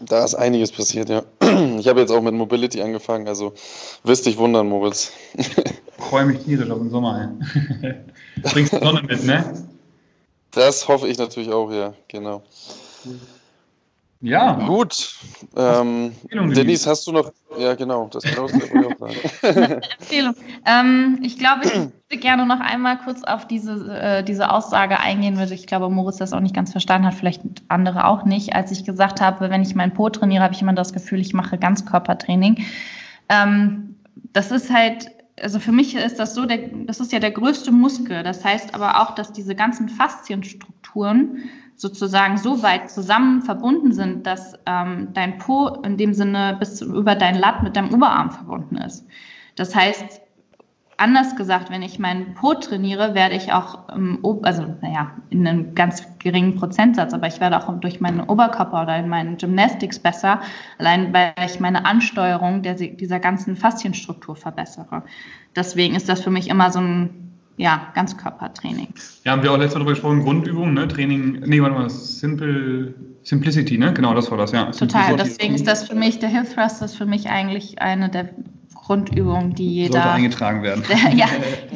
Da 0.00 0.24
ist 0.24 0.34
einiges 0.34 0.72
passiert, 0.72 1.08
ja. 1.08 1.22
Ich 1.78 1.88
habe 1.88 2.00
jetzt 2.00 2.10
auch 2.10 2.22
mit 2.22 2.34
Mobility 2.34 2.80
angefangen, 2.82 3.26
also 3.26 3.52
wirst 4.04 4.26
dich 4.26 4.36
wundern, 4.38 4.68
Moritz. 4.68 5.12
Ich 6.00 6.04
freue 6.04 6.26
mich 6.26 6.44
tierisch 6.44 6.70
auf 6.70 6.78
den 6.78 6.90
Sommer. 6.90 7.34
Bringst 8.42 8.72
du 8.72 8.78
Sonne 8.78 9.02
mit, 9.02 9.24
ne? 9.24 9.66
Das 10.52 10.86
hoffe 10.86 11.08
ich 11.08 11.18
natürlich 11.18 11.50
auch, 11.50 11.70
ja, 11.72 11.92
genau. 12.06 12.44
Ja. 14.20 14.52
Gut. 14.66 15.14
Ähm, 15.56 16.12
Denise, 16.32 16.86
hast 16.88 17.06
du 17.06 17.12
noch. 17.12 17.32
Ja, 17.56 17.74
genau, 17.74 18.08
das 18.12 18.24
genau 18.24 18.48
das 18.48 18.56
ich 18.56 18.72
auch 18.74 18.98
sagen. 18.98 19.82
Empfehlung. 19.98 20.34
Ähm, 20.66 21.20
ich 21.22 21.38
glaube, 21.38 21.64
ich 21.64 21.72
würde 21.72 22.20
gerne 22.20 22.44
noch 22.44 22.60
einmal 22.60 22.98
kurz 22.98 23.22
auf 23.22 23.46
diese, 23.46 23.96
äh, 23.96 24.24
diese 24.24 24.50
Aussage 24.50 24.98
eingehen, 24.98 25.38
weil 25.38 25.52
ich 25.52 25.66
glaube, 25.66 25.88
Moritz 25.88 26.16
das 26.16 26.32
auch 26.32 26.40
nicht 26.40 26.54
ganz 26.54 26.72
verstanden 26.72 27.06
hat, 27.06 27.14
vielleicht 27.14 27.42
andere 27.68 28.06
auch 28.06 28.24
nicht. 28.24 28.54
Als 28.54 28.72
ich 28.72 28.84
gesagt 28.84 29.20
habe, 29.20 29.50
wenn 29.50 29.62
ich 29.62 29.74
mein 29.74 29.94
Po 29.94 30.10
trainiere, 30.10 30.42
habe 30.42 30.54
ich 30.54 30.62
immer 30.62 30.72
das 30.72 30.92
Gefühl, 30.92 31.20
ich 31.20 31.32
mache 31.32 31.56
Ganzkörpertraining. 31.56 32.64
Ähm, 33.28 33.96
das 34.32 34.50
ist 34.50 34.72
halt 34.72 35.12
also 35.40 35.60
für 35.60 35.70
mich 35.70 35.94
ist 35.94 36.18
das 36.18 36.34
so, 36.34 36.46
der, 36.46 36.58
das 36.86 36.98
ist 36.98 37.12
ja 37.12 37.20
der 37.20 37.30
größte 37.30 37.70
Muskel. 37.70 38.24
Das 38.24 38.44
heißt 38.44 38.74
aber 38.74 39.00
auch, 39.00 39.14
dass 39.14 39.32
diese 39.32 39.54
ganzen 39.54 39.88
Faszienstrukturen 39.88 41.48
sozusagen 41.78 42.36
so 42.38 42.62
weit 42.62 42.90
zusammen 42.90 43.40
verbunden 43.40 43.92
sind, 43.92 44.26
dass 44.26 44.54
ähm, 44.66 45.08
dein 45.14 45.38
Po 45.38 45.68
in 45.84 45.96
dem 45.96 46.12
Sinne 46.12 46.56
bis 46.58 46.82
über 46.82 47.14
dein 47.14 47.36
Latt 47.36 47.62
mit 47.62 47.76
deinem 47.76 47.94
Oberarm 47.94 48.32
verbunden 48.32 48.76
ist. 48.76 49.06
Das 49.54 49.74
heißt, 49.76 50.20
anders 50.96 51.36
gesagt, 51.36 51.70
wenn 51.70 51.82
ich 51.82 52.00
meinen 52.00 52.34
Po 52.34 52.54
trainiere, 52.54 53.14
werde 53.14 53.36
ich 53.36 53.52
auch, 53.52 53.88
ähm, 53.94 54.18
also 54.42 54.74
naja, 54.82 55.12
in 55.30 55.46
einem 55.46 55.76
ganz 55.76 56.02
geringen 56.18 56.56
Prozentsatz, 56.56 57.14
aber 57.14 57.28
ich 57.28 57.40
werde 57.40 57.56
auch 57.56 57.72
durch 57.78 58.00
meinen 58.00 58.20
Oberkörper 58.20 58.82
oder 58.82 58.98
in 58.98 59.08
meinen 59.08 59.36
Gymnastics 59.36 60.00
besser, 60.00 60.40
allein 60.78 61.12
weil 61.14 61.32
ich 61.46 61.60
meine 61.60 61.86
Ansteuerung 61.86 62.62
der, 62.62 62.74
dieser 62.74 63.20
ganzen 63.20 63.54
Faszienstruktur 63.54 64.34
verbessere. 64.34 65.04
Deswegen 65.54 65.94
ist 65.94 66.08
das 66.08 66.22
für 66.22 66.30
mich 66.30 66.48
immer 66.48 66.72
so 66.72 66.80
ein 66.80 67.27
ja, 67.58 67.88
Ganzkörpertraining. 67.94 68.88
Ja, 69.24 69.32
haben 69.32 69.42
wir 69.42 69.52
auch 69.52 69.58
letztes 69.58 69.74
Mal 69.74 69.80
darüber 69.80 69.92
gesprochen, 69.92 70.22
Grundübungen, 70.22 70.74
ne? 70.74 70.88
Training, 70.88 71.40
nee, 71.44 71.60
warte 71.60 71.74
mal, 71.74 71.90
Simple, 71.90 72.94
Simplicity, 73.24 73.76
ne? 73.76 73.92
Genau, 73.92 74.14
das 74.14 74.30
war 74.30 74.38
das, 74.38 74.52
ja. 74.52 74.70
Total, 74.70 75.16
deswegen 75.16 75.54
ist 75.54 75.66
das 75.66 75.86
für 75.86 75.96
mich, 75.96 76.20
der 76.20 76.30
Hip 76.30 76.54
Thrust 76.54 76.80
ist 76.82 76.94
für 76.94 77.04
mich 77.04 77.28
eigentlich 77.28 77.82
eine 77.82 78.08
der 78.08 78.30
Grundübung, 78.74 79.54
die 79.54 79.68
jeder. 79.68 79.94
Sollte 79.94 80.10
eingetragen 80.10 80.62
werden. 80.62 80.84
ja, 81.16 81.26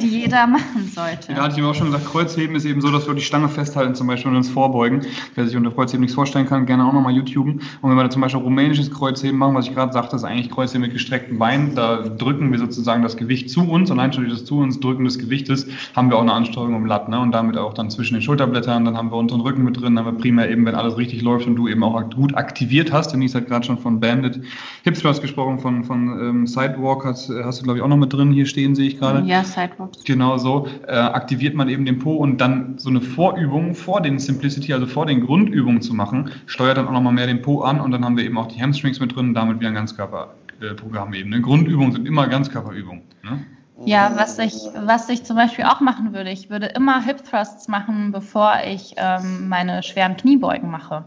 die 0.01 0.07
jeder 0.21 0.47
machen 0.47 0.82
sollte. 0.93 1.31
Ja, 1.31 1.43
hatte 1.43 1.53
ich 1.53 1.57
ihm 1.57 1.65
auch 1.65 1.75
schon 1.75 1.87
gesagt, 1.87 2.05
Kreuzheben 2.05 2.55
ist 2.55 2.65
eben 2.65 2.81
so, 2.81 2.91
dass 2.91 3.07
wir 3.07 3.13
die 3.13 3.21
Stange 3.21 3.49
festhalten, 3.49 3.95
zum 3.95 4.07
Beispiel 4.07 4.31
und 4.31 4.37
uns 4.37 4.49
vorbeugen. 4.49 5.01
Wer 5.35 5.47
sich 5.47 5.55
unter 5.55 5.71
Kreuzheben 5.71 6.01
nichts 6.01 6.15
vorstellen 6.15 6.45
kann, 6.45 6.65
gerne 6.65 6.85
auch 6.85 6.93
nochmal 6.93 7.13
YouTuben. 7.13 7.61
Und 7.81 7.89
wenn 7.89 7.97
wir 7.97 8.03
da 8.03 8.09
zum 8.09 8.21
Beispiel 8.21 8.41
rumänisches 8.41 8.91
Kreuzheben 8.91 9.37
machen, 9.37 9.55
was 9.55 9.67
ich 9.67 9.73
gerade 9.73 9.93
sagte, 9.93 10.15
ist 10.15 10.23
eigentlich 10.23 10.51
Kreuzheben 10.51 10.81
mit 10.81 10.93
gestreckten 10.93 11.37
Beinen. 11.39 11.75
Da 11.75 11.97
drücken 11.97 12.51
wir 12.51 12.59
sozusagen 12.59 13.03
das 13.03 13.17
Gewicht 13.17 13.49
zu 13.49 13.61
uns, 13.69 13.89
schon 13.89 14.23
durch 14.23 14.29
das 14.29 14.45
zu 14.45 14.59
uns 14.59 14.79
Drücken 14.79 15.05
des 15.05 15.19
Gewichtes 15.19 15.67
haben 15.95 16.09
wir 16.09 16.17
auch 16.17 16.21
eine 16.21 16.33
Ansteuerung 16.33 16.75
im 16.75 16.85
Latt. 16.85 17.09
Ne? 17.09 17.19
Und 17.19 17.31
damit 17.31 17.57
auch 17.57 17.73
dann 17.73 17.89
zwischen 17.89 18.15
den 18.15 18.21
Schulterblättern, 18.21 18.85
dann 18.85 18.97
haben 18.97 19.11
wir 19.11 19.17
unteren 19.17 19.41
Rücken 19.41 19.63
mit 19.63 19.77
drin, 19.77 19.95
dann 19.95 20.05
haben 20.05 20.17
wir 20.17 20.21
primär 20.21 20.49
eben, 20.49 20.65
wenn 20.65 20.75
alles 20.75 20.97
richtig 20.97 21.21
läuft 21.21 21.47
und 21.47 21.55
du 21.55 21.67
eben 21.67 21.83
auch 21.83 22.01
gut 22.11 22.35
aktiviert 22.35 22.91
hast. 22.91 23.13
Denise 23.13 23.35
hat 23.35 23.47
gerade 23.47 23.65
schon 23.65 23.77
von 23.77 23.99
Bandit 23.99 24.41
Hip 24.83 24.95
Thrust 24.95 25.21
gesprochen, 25.21 25.59
von, 25.59 25.83
von 25.83 26.19
ähm, 26.19 26.47
Sidewalk 26.47 27.05
hast, 27.05 27.29
hast 27.29 27.59
du, 27.59 27.63
glaube 27.63 27.79
ich, 27.79 27.83
auch 27.83 27.87
noch 27.87 27.97
mit 27.97 28.13
drin. 28.13 28.31
Hier 28.31 28.45
stehen, 28.45 28.75
sehe 28.75 28.87
ich 28.87 28.99
gerade. 28.99 29.25
Ja, 29.27 29.43
Sidewalks. 29.43 30.03
Genau 30.03 30.37
so. 30.37 30.67
Äh, 30.87 30.95
aktiviert 30.95 31.55
man 31.55 31.69
eben 31.69 31.85
den 31.85 31.99
Po 31.99 32.15
und 32.15 32.41
dann 32.41 32.77
so 32.77 32.89
eine 32.89 32.99
Vorübung 32.99 33.73
vor 33.73 34.01
den 34.01 34.19
Simplicity, 34.19 34.73
also 34.73 34.85
vor 34.85 35.05
den 35.05 35.21
Grundübungen 35.21 35.81
zu 35.81 35.93
machen, 35.93 36.31
steuert 36.45 36.77
dann 36.77 36.87
auch 36.87 36.91
nochmal 36.91 37.13
mehr 37.13 37.27
den 37.27 37.41
Po 37.41 37.61
an 37.61 37.79
und 37.79 37.91
dann 37.91 38.03
haben 38.03 38.17
wir 38.17 38.25
eben 38.25 38.37
auch 38.37 38.47
die 38.47 38.61
Hamstrings 38.61 38.99
mit 38.99 39.15
drin 39.15 39.29
und 39.29 39.33
damit 39.33 39.59
wieder 39.59 39.69
ein 39.69 39.75
Ganzkörperprogramm 39.75 41.13
eben. 41.13 41.29
Ne? 41.29 41.41
Grundübungen 41.41 41.93
sind 41.93 42.05
immer 42.05 42.27
Ganzkörperübungen. 42.27 43.03
Ne? 43.23 43.45
Ja, 43.85 44.11
was 44.15 44.37
ich, 44.39 44.55
was 44.75 45.07
ich 45.09 45.23
zum 45.23 45.37
Beispiel 45.37 45.65
auch 45.65 45.79
machen 45.79 46.13
würde, 46.13 46.31
ich 46.31 46.49
würde 46.49 46.67
immer 46.67 47.01
Hip 47.01 47.23
Thrusts 47.23 47.67
machen, 47.67 48.11
bevor 48.11 48.55
ich 48.67 48.95
ähm, 48.97 49.47
meine 49.47 49.83
schweren 49.83 50.17
Kniebeugen 50.17 50.69
mache 50.69 51.05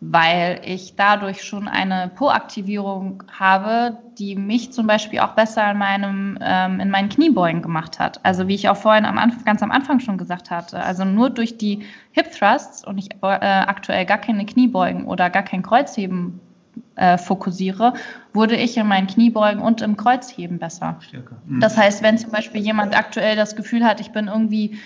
weil 0.00 0.62
ich 0.64 0.96
dadurch 0.96 1.44
schon 1.44 1.68
eine 1.68 2.10
Po-Aktivierung 2.14 3.22
habe, 3.38 3.98
die 4.18 4.34
mich 4.34 4.72
zum 4.72 4.86
Beispiel 4.86 5.20
auch 5.20 5.34
besser 5.34 5.70
in, 5.70 5.78
meinem, 5.78 6.38
ähm, 6.40 6.80
in 6.80 6.90
meinen 6.90 7.10
Kniebeugen 7.10 7.60
gemacht 7.60 7.98
hat. 7.98 8.18
Also 8.24 8.48
wie 8.48 8.54
ich 8.54 8.70
auch 8.70 8.78
vorhin 8.78 9.04
am 9.04 9.18
Anfang, 9.18 9.44
ganz 9.44 9.62
am 9.62 9.70
Anfang 9.70 10.00
schon 10.00 10.16
gesagt 10.16 10.50
hatte, 10.50 10.82
also 10.82 11.04
nur 11.04 11.28
durch 11.28 11.58
die 11.58 11.84
Hip 12.12 12.32
Thrusts 12.32 12.86
und 12.86 12.96
ich 12.96 13.10
äh, 13.22 13.26
aktuell 13.26 14.06
gar 14.06 14.18
keine 14.18 14.46
Kniebeugen 14.46 15.04
oder 15.04 15.28
gar 15.28 15.42
kein 15.42 15.62
Kreuzheben 15.62 16.40
äh, 16.96 17.18
fokussiere, 17.18 17.92
wurde 18.32 18.56
ich 18.56 18.78
in 18.78 18.86
meinen 18.86 19.06
Kniebeugen 19.06 19.60
und 19.60 19.82
im 19.82 19.98
Kreuzheben 19.98 20.58
besser. 20.58 20.96
Stärker. 21.00 21.36
Mhm. 21.46 21.60
Das 21.60 21.76
heißt, 21.76 22.02
wenn 22.02 22.16
zum 22.16 22.30
Beispiel 22.30 22.62
jemand 22.62 22.96
aktuell 22.96 23.36
das 23.36 23.54
Gefühl 23.54 23.84
hat, 23.84 24.00
ich 24.00 24.12
bin 24.12 24.28
irgendwie 24.28 24.78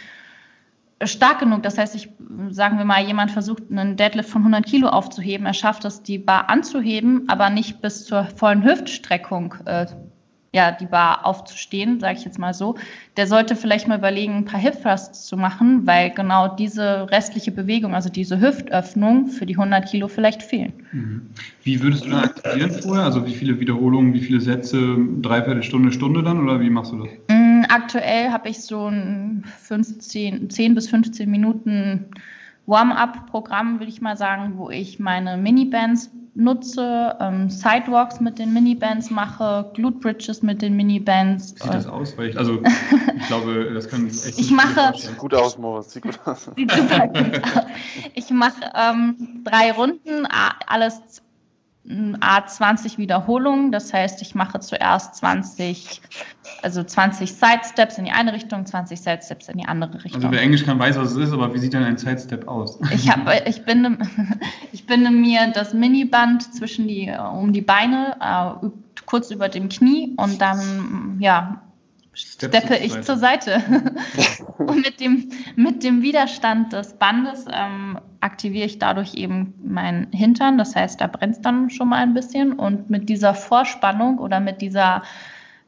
stark 1.07 1.41
genug. 1.41 1.63
Das 1.63 1.79
heißt, 1.79 1.95
ich, 1.95 2.09
sagen 2.51 2.79
wir 2.79 2.85
mal, 2.85 3.05
jemand 3.05 3.31
versucht, 3.31 3.65
einen 3.71 3.97
Deadlift 3.97 4.29
von 4.29 4.43
100 4.43 4.67
Kilo 4.67 4.89
aufzuheben. 4.89 5.47
Er 5.47 5.55
schafft 5.55 5.85
es, 5.85 6.03
die 6.03 6.19
Bar 6.19 6.51
anzuheben, 6.51 7.25
aber 7.29 7.51
nicht 7.51 7.81
bis 7.81 8.05
zur 8.05 8.25
vollen 8.25 8.65
Hüftstreckung 8.65 9.55
äh, 9.65 9.87
ja, 10.55 10.71
die 10.71 10.87
Bar 10.87 11.27
aufzustehen, 11.27 11.99
sage 11.99 12.17
ich 12.17 12.25
jetzt 12.25 12.39
mal 12.39 12.55
so. 12.55 12.77
Der 13.17 13.27
sollte 13.27 13.57
vielleicht 13.57 13.89
mal 13.89 13.99
überlegen, 13.99 14.37
ein 14.37 14.45
paar 14.45 14.61
Hip 14.61 14.81
Thrusts 14.81 15.27
zu 15.27 15.37
machen, 15.37 15.85
weil 15.85 16.11
genau 16.11 16.47
diese 16.47 17.11
restliche 17.11 17.51
Bewegung, 17.51 17.93
also 17.93 18.09
diese 18.09 18.41
Hüftöffnung 18.41 19.27
für 19.27 19.47
die 19.47 19.57
100 19.57 19.91
Kilo 19.91 20.07
vielleicht 20.07 20.45
fehlen. 20.45 20.73
Mhm. 20.93 21.23
Wie 21.65 21.83
würdest 21.83 22.05
du 22.05 22.11
da 22.11 22.21
aktivieren 22.21 22.71
vorher? 22.71 23.05
Also 23.05 23.27
wie 23.27 23.35
viele 23.35 23.59
Wiederholungen, 23.59 24.15
wie 24.15 24.21
viele 24.21 24.41
Sätze, 24.41 24.97
dreiviertel 25.21 25.65
Stunde, 25.65 25.91
Stunde 25.91 26.23
dann 26.23 26.41
oder 26.41 26.61
wie 26.61 26.71
machst 26.71 26.93
du 26.93 26.99
das? 26.99 27.09
Mhm 27.29 27.44
aktuell 27.69 28.31
habe 28.31 28.49
ich 28.49 28.63
so 28.63 28.89
ein 28.89 29.45
15, 29.63 30.51
10 30.51 30.75
bis 30.75 30.89
15 30.89 31.31
Minuten 31.31 32.07
Warm-up-Programm, 32.67 33.79
würde 33.79 33.91
ich 33.91 34.01
mal 34.01 34.17
sagen, 34.17 34.55
wo 34.57 34.71
ich 34.71 34.99
meine 34.99 35.37
Minibands 35.37 36.11
nutze, 36.35 37.17
ähm, 37.21 37.49
Sidewalks 37.49 38.21
mit 38.21 38.39
den 38.39 38.53
Minibands 38.53 39.11
mache, 39.11 39.71
Glute 39.75 39.99
Bridges 39.99 40.43
mit 40.43 40.63
den 40.63 40.75
Minibands. 40.75 41.51
Sieht 41.51 41.73
das 41.73 41.87
aus? 41.87 42.17
Weil 42.19 42.31
ich, 42.31 42.39
also, 42.39 42.61
ich 43.17 43.27
glaube, 43.27 43.71
das 43.73 43.89
können 43.89 44.09
echt 44.09 44.39
Ich 44.39 44.51
mache. 44.51 44.95
Sieht 44.97 45.19
gut 45.19 45.35
aus, 45.35 45.59
Moritz. 45.59 45.93
Sieht 45.93 46.03
gut 46.03 46.19
aus. 46.25 46.51
Sieht 46.57 46.71
super 46.71 47.09
gut 47.09 47.43
aus. 47.45 47.65
Ich 48.15 48.31
mache 48.31 48.73
ähm, 48.75 49.43
drei 49.45 49.73
Runden, 49.73 50.27
alles 50.67 51.01
A20 51.87 52.97
Wiederholungen. 52.97 53.71
Das 53.71 53.93
heißt, 53.93 54.23
ich 54.23 54.35
mache 54.35 54.61
zuerst 54.61 55.17
20, 55.17 56.01
also 56.63 56.83
20 56.83 57.33
Sidesteps 57.33 57.99
in 57.99 58.07
die 58.07 58.11
eine 58.11 58.33
Richtung, 58.33 58.65
20 58.65 58.99
Sidesteps 58.99 59.49
in 59.49 59.59
die 59.59 59.67
andere 59.67 60.03
Richtung. 60.03 60.23
Also 60.23 60.33
wer 60.33 60.41
Englisch 60.41 60.65
kann, 60.65 60.79
weiß, 60.79 60.97
was 60.97 61.13
es 61.13 61.17
ist, 61.17 61.33
aber 61.33 61.53
wie 61.53 61.59
sieht 61.59 61.75
denn 61.75 61.85
ein 61.85 61.99
Sidestep 61.99 62.49
aus? 62.49 62.79
Ich, 62.91 63.11
hab, 63.11 63.29
ich, 63.47 63.65
binde, 63.65 63.99
ich 64.73 64.87
binde 64.87 65.11
mir 65.11 65.53
das 65.53 65.75
Miniband 65.75 66.55
zwischen 66.55 66.89
die, 66.89 67.13
um 67.33 67.53
die 67.53 67.63
Beine, 67.63 68.17
äh, 68.21 68.69
kurz 69.05 69.31
über 69.31 69.51
dem 69.51 69.69
Knie 69.69 70.15
und 70.17 70.41
dann, 70.41 71.19
ja, 71.21 71.61
steppe 72.15 72.77
ich 72.77 73.01
zur 73.03 73.17
Seite. 73.17 73.63
und 74.59 74.77
mit 74.77 75.01
dem, 75.01 75.31
mit 75.57 75.83
dem 75.83 76.03
Widerstand 76.03 76.73
des 76.73 76.95
Bandes 76.95 77.45
ähm, 77.53 77.99
aktiviere 78.21 78.67
ich 78.67 78.79
dadurch 78.79 79.15
eben 79.15 79.55
meinen 79.63 80.11
Hintern. 80.13 80.59
Das 80.59 80.75
heißt, 80.75 81.01
da 81.01 81.07
brennt 81.07 81.37
es 81.37 81.43
dann 81.43 81.71
schon 81.71 81.89
mal 81.89 82.03
ein 82.03 82.15
bisschen. 82.15 82.55
Und 82.55 82.91
mit 82.91 83.09
dieser 83.09 83.35
Vorspannung 83.35 84.19
oder 84.19 84.41
mit 84.41 84.61
dieser, 84.61 85.03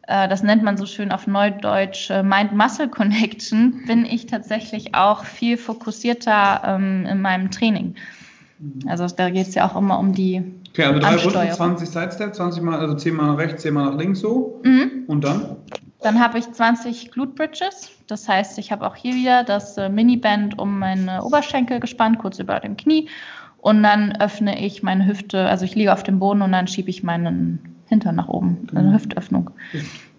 äh, 0.06 0.28
das 0.28 0.42
nennt 0.42 0.62
man 0.62 0.76
so 0.76 0.86
schön 0.86 1.12
auf 1.12 1.26
Neudeutsch, 1.26 2.10
äh, 2.10 2.22
Mind-Muscle-Connection, 2.22 3.84
bin 3.86 4.04
ich 4.04 4.26
tatsächlich 4.26 4.94
auch 4.94 5.24
viel 5.24 5.56
fokussierter 5.56 6.62
ähm, 6.64 7.06
in 7.06 7.20
meinem 7.20 7.50
Training. 7.50 7.94
Also 8.86 9.06
da 9.14 9.30
geht 9.30 9.48
es 9.48 9.54
ja 9.54 9.68
auch 9.68 9.76
immer 9.76 9.98
um 9.98 10.14
die. 10.14 10.42
Okay, 10.70 10.84
also 10.84 11.30
drei 11.30 11.52
Runden, 11.52 11.54
20 11.54 11.88
Sidestep, 11.88 12.34
20 12.34 12.62
mal, 12.62 12.78
also 12.78 12.94
10 12.94 13.14
mal 13.14 13.26
nach 13.26 13.38
rechts, 13.38 13.62
10 13.62 13.74
mal 13.74 13.90
nach 13.90 13.98
links 13.98 14.20
so. 14.20 14.60
Mhm. 14.64 15.04
Und 15.06 15.24
dann? 15.24 15.56
Dann 16.06 16.20
habe 16.20 16.38
ich 16.38 16.48
20 16.52 17.10
Glute 17.10 17.32
Bridges. 17.32 17.90
Das 18.06 18.28
heißt, 18.28 18.60
ich 18.60 18.70
habe 18.70 18.86
auch 18.86 18.94
hier 18.94 19.16
wieder 19.16 19.42
das 19.42 19.76
äh, 19.76 19.88
Miniband 19.88 20.56
um 20.56 20.78
meine 20.78 21.24
Oberschenkel 21.24 21.80
gespannt, 21.80 22.20
kurz 22.20 22.38
über 22.38 22.60
dem 22.60 22.76
Knie. 22.76 23.08
Und 23.58 23.82
dann 23.82 24.14
öffne 24.20 24.64
ich 24.64 24.84
meine 24.84 25.04
Hüfte, 25.08 25.48
also 25.48 25.64
ich 25.64 25.74
liege 25.74 25.92
auf 25.92 26.04
dem 26.04 26.20
Boden 26.20 26.42
und 26.42 26.52
dann 26.52 26.68
schiebe 26.68 26.90
ich 26.90 27.02
meinen 27.02 27.58
Hintern 27.86 28.14
nach 28.14 28.28
oben. 28.28 28.68
Eine 28.72 28.90
mhm. 28.90 28.94
Hüftöffnung. 28.94 29.50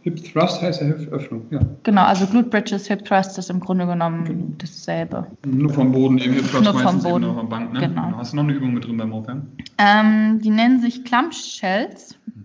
Hip 0.02 0.34
Thrust 0.34 0.62
heißt 0.62 0.82
ja 0.82 0.88
Hüftöffnung, 0.88 1.46
ja. 1.52 1.62
Genau, 1.84 2.04
also 2.04 2.28
Glute 2.28 2.50
Bridges, 2.50 2.88
Hip 2.88 3.06
Thrust 3.06 3.38
ist 3.38 3.50
im 3.50 3.62
Grunde 3.62 3.88
genommen 3.88 4.26
genau. 4.26 4.46
dasselbe. 4.58 5.28
Nur 5.46 5.72
vom 5.72 5.94
Boden, 5.94 6.18
eben 6.18 6.34
Hip 6.34 6.52
Thrust 6.52 6.66
Nur 6.66 6.78
vom 6.78 7.02
Boden. 7.02 7.24
Eben 7.24 7.32
auf 7.32 7.42
der 7.44 7.48
Bank, 7.48 7.72
ne? 7.72 7.80
Genau. 7.80 8.12
Hast 8.18 8.34
du 8.34 8.36
noch 8.36 8.44
eine 8.44 8.52
Übung 8.52 8.74
mit 8.74 8.86
drin 8.86 8.98
beim 8.98 9.14
Open? 9.14 9.54
Ähm, 9.78 10.42
die 10.44 10.50
nennen 10.50 10.82
sich 10.82 11.06
Clump 11.06 11.34
Shells. 11.34 12.20
Mhm. 12.26 12.44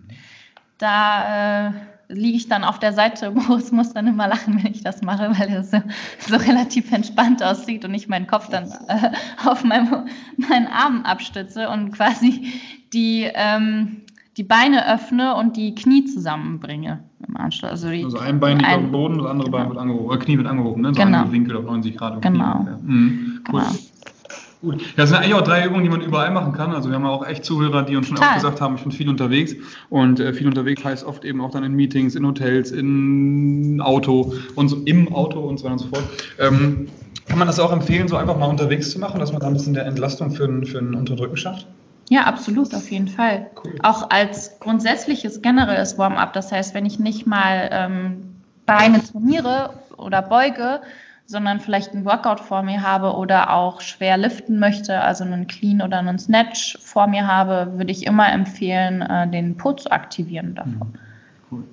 Da 0.77 1.67
äh, 1.67 1.71
liege 2.13 2.37
ich 2.37 2.47
dann 2.47 2.63
auf 2.63 2.79
der 2.79 2.93
Seite. 2.93 3.31
Moritz 3.35 3.71
muss 3.71 3.93
dann 3.93 4.07
immer 4.07 4.27
lachen, 4.27 4.63
wenn 4.63 4.71
ich 4.71 4.83
das 4.83 5.01
mache, 5.01 5.31
weil 5.37 5.49
er 5.49 5.63
so, 5.63 5.81
so 6.19 6.35
relativ 6.35 6.91
entspannt 6.91 7.43
aussieht 7.43 7.85
und 7.85 7.93
ich 7.93 8.07
meinen 8.07 8.27
Kopf 8.27 8.49
dann 8.49 8.65
äh, 8.87 9.11
auf 9.45 9.63
meinem, 9.63 10.07
meinen 10.37 10.67
Arm 10.67 11.03
abstütze 11.03 11.69
und 11.69 11.91
quasi 11.91 12.53
die, 12.93 13.29
ähm, 13.33 14.01
die 14.37 14.43
Beine 14.43 14.91
öffne 14.91 15.35
und 15.35 15.57
die 15.57 15.75
Knie 15.75 16.05
zusammenbringe 16.05 17.03
im 17.27 17.37
Anschluss. 17.37 17.71
Also, 17.71 17.89
die, 17.89 18.03
also 18.03 18.19
ein 18.19 18.39
Bein 18.39 18.57
liegt 18.57 18.69
ein, 18.69 18.75
auf 18.75 18.81
dem 18.81 18.91
Boden, 18.91 19.17
das 19.17 19.27
andere 19.27 19.45
genau. 19.49 19.57
Bein 19.57 19.69
wird 19.69 19.79
angehoben, 19.79 20.05
oder 20.05 20.17
Knie 20.17 20.37
wird 20.37 20.47
angehoben, 20.47 20.81
ne? 20.81 20.93
So 20.93 21.03
genau. 21.03 21.31
Winkel 21.31 21.57
auf 21.57 21.65
90 21.65 21.97
Grad. 21.97 22.21
Genau. 22.21 22.67
Mhm. 22.81 23.41
cool. 23.51 23.61
genau. 23.61 23.73
Gut. 24.63 24.81
Das 24.95 25.09
sind 25.09 25.17
eigentlich 25.17 25.33
auch 25.33 25.41
drei 25.41 25.65
Übungen, 25.65 25.83
die 25.83 25.89
man 25.89 25.99
überall 25.99 26.31
machen 26.31 26.53
kann. 26.53 26.71
Also 26.71 26.87
wir 26.87 26.95
haben 26.95 27.05
auch 27.05 27.27
echt 27.27 27.43
Zuhörer, 27.43 27.83
die 27.83 27.97
uns 27.97 28.07
schon 28.07 28.15
Total. 28.15 28.31
auch 28.31 28.35
gesagt 28.35 28.61
haben, 28.61 28.75
ich 28.75 28.83
bin 28.83 28.93
viel 28.93 29.09
unterwegs. 29.09 29.53
Und 29.89 30.21
äh, 30.21 30.33
viel 30.33 30.47
unterwegs 30.47 30.85
heißt 30.85 31.03
oft 31.03 31.25
eben 31.25 31.41
auch 31.41 31.51
dann 31.51 31.65
in 31.65 31.73
Meetings, 31.73 32.15
in 32.15 32.25
Hotels, 32.25 32.71
in 32.71 33.81
Auto 33.81 34.33
und 34.55 34.69
so 34.69 34.77
im 34.85 35.13
Auto 35.13 35.41
und 35.41 35.57
so 35.57 35.65
weiter 35.65 35.73
und 35.73 35.79
so 35.79 35.87
fort. 35.87 36.03
Ähm, 36.39 36.87
kann 37.27 37.39
man 37.39 37.47
das 37.47 37.59
auch 37.59 37.73
empfehlen, 37.73 38.07
so 38.07 38.15
einfach 38.15 38.37
mal 38.37 38.45
unterwegs 38.45 38.89
zu 38.89 38.99
machen, 38.99 39.19
dass 39.19 39.33
man 39.33 39.41
da 39.41 39.47
ein 39.47 39.53
bisschen 39.53 39.73
der 39.73 39.85
Entlastung 39.85 40.31
für, 40.31 40.47
für 40.65 40.79
ein 40.79 40.95
Unterdrücken 40.95 41.35
schafft? 41.35 41.67
Ja, 42.09 42.21
absolut, 42.21 42.73
auf 42.73 42.89
jeden 42.89 43.09
Fall. 43.09 43.47
Cool. 43.61 43.75
Auch 43.83 44.09
als 44.11 44.59
grundsätzliches 44.61 45.41
generelles 45.41 45.97
Warm-up. 45.97 46.31
Das 46.31 46.53
heißt, 46.53 46.73
wenn 46.73 46.85
ich 46.85 46.99
nicht 46.99 47.27
mal 47.27 47.69
ähm, 47.69 48.35
Beine 48.65 49.03
trainiere 49.03 49.71
oder 49.97 50.21
beuge, 50.21 50.79
sondern 51.33 51.59
vielleicht 51.59 51.93
ein 51.93 52.05
Workout 52.05 52.39
vor 52.39 52.61
mir 52.63 52.81
habe 52.81 53.13
oder 53.13 53.51
auch 53.51 53.81
schwer 53.81 54.17
liften 54.17 54.59
möchte, 54.59 55.01
also 55.01 55.25
einen 55.25 55.47
Clean 55.47 55.81
oder 55.81 55.97
einen 55.97 56.19
Snatch 56.19 56.77
vor 56.79 57.07
mir 57.07 57.27
habe, 57.27 57.73
würde 57.75 57.91
ich 57.91 58.05
immer 58.05 58.31
empfehlen, 58.31 59.01
äh, 59.01 59.27
den 59.29 59.57
Po 59.57 59.73
zu 59.73 59.91
aktivieren 59.91 60.55
davon. 60.55 60.93
Mhm. 60.93 60.99
Cool. 61.51 61.63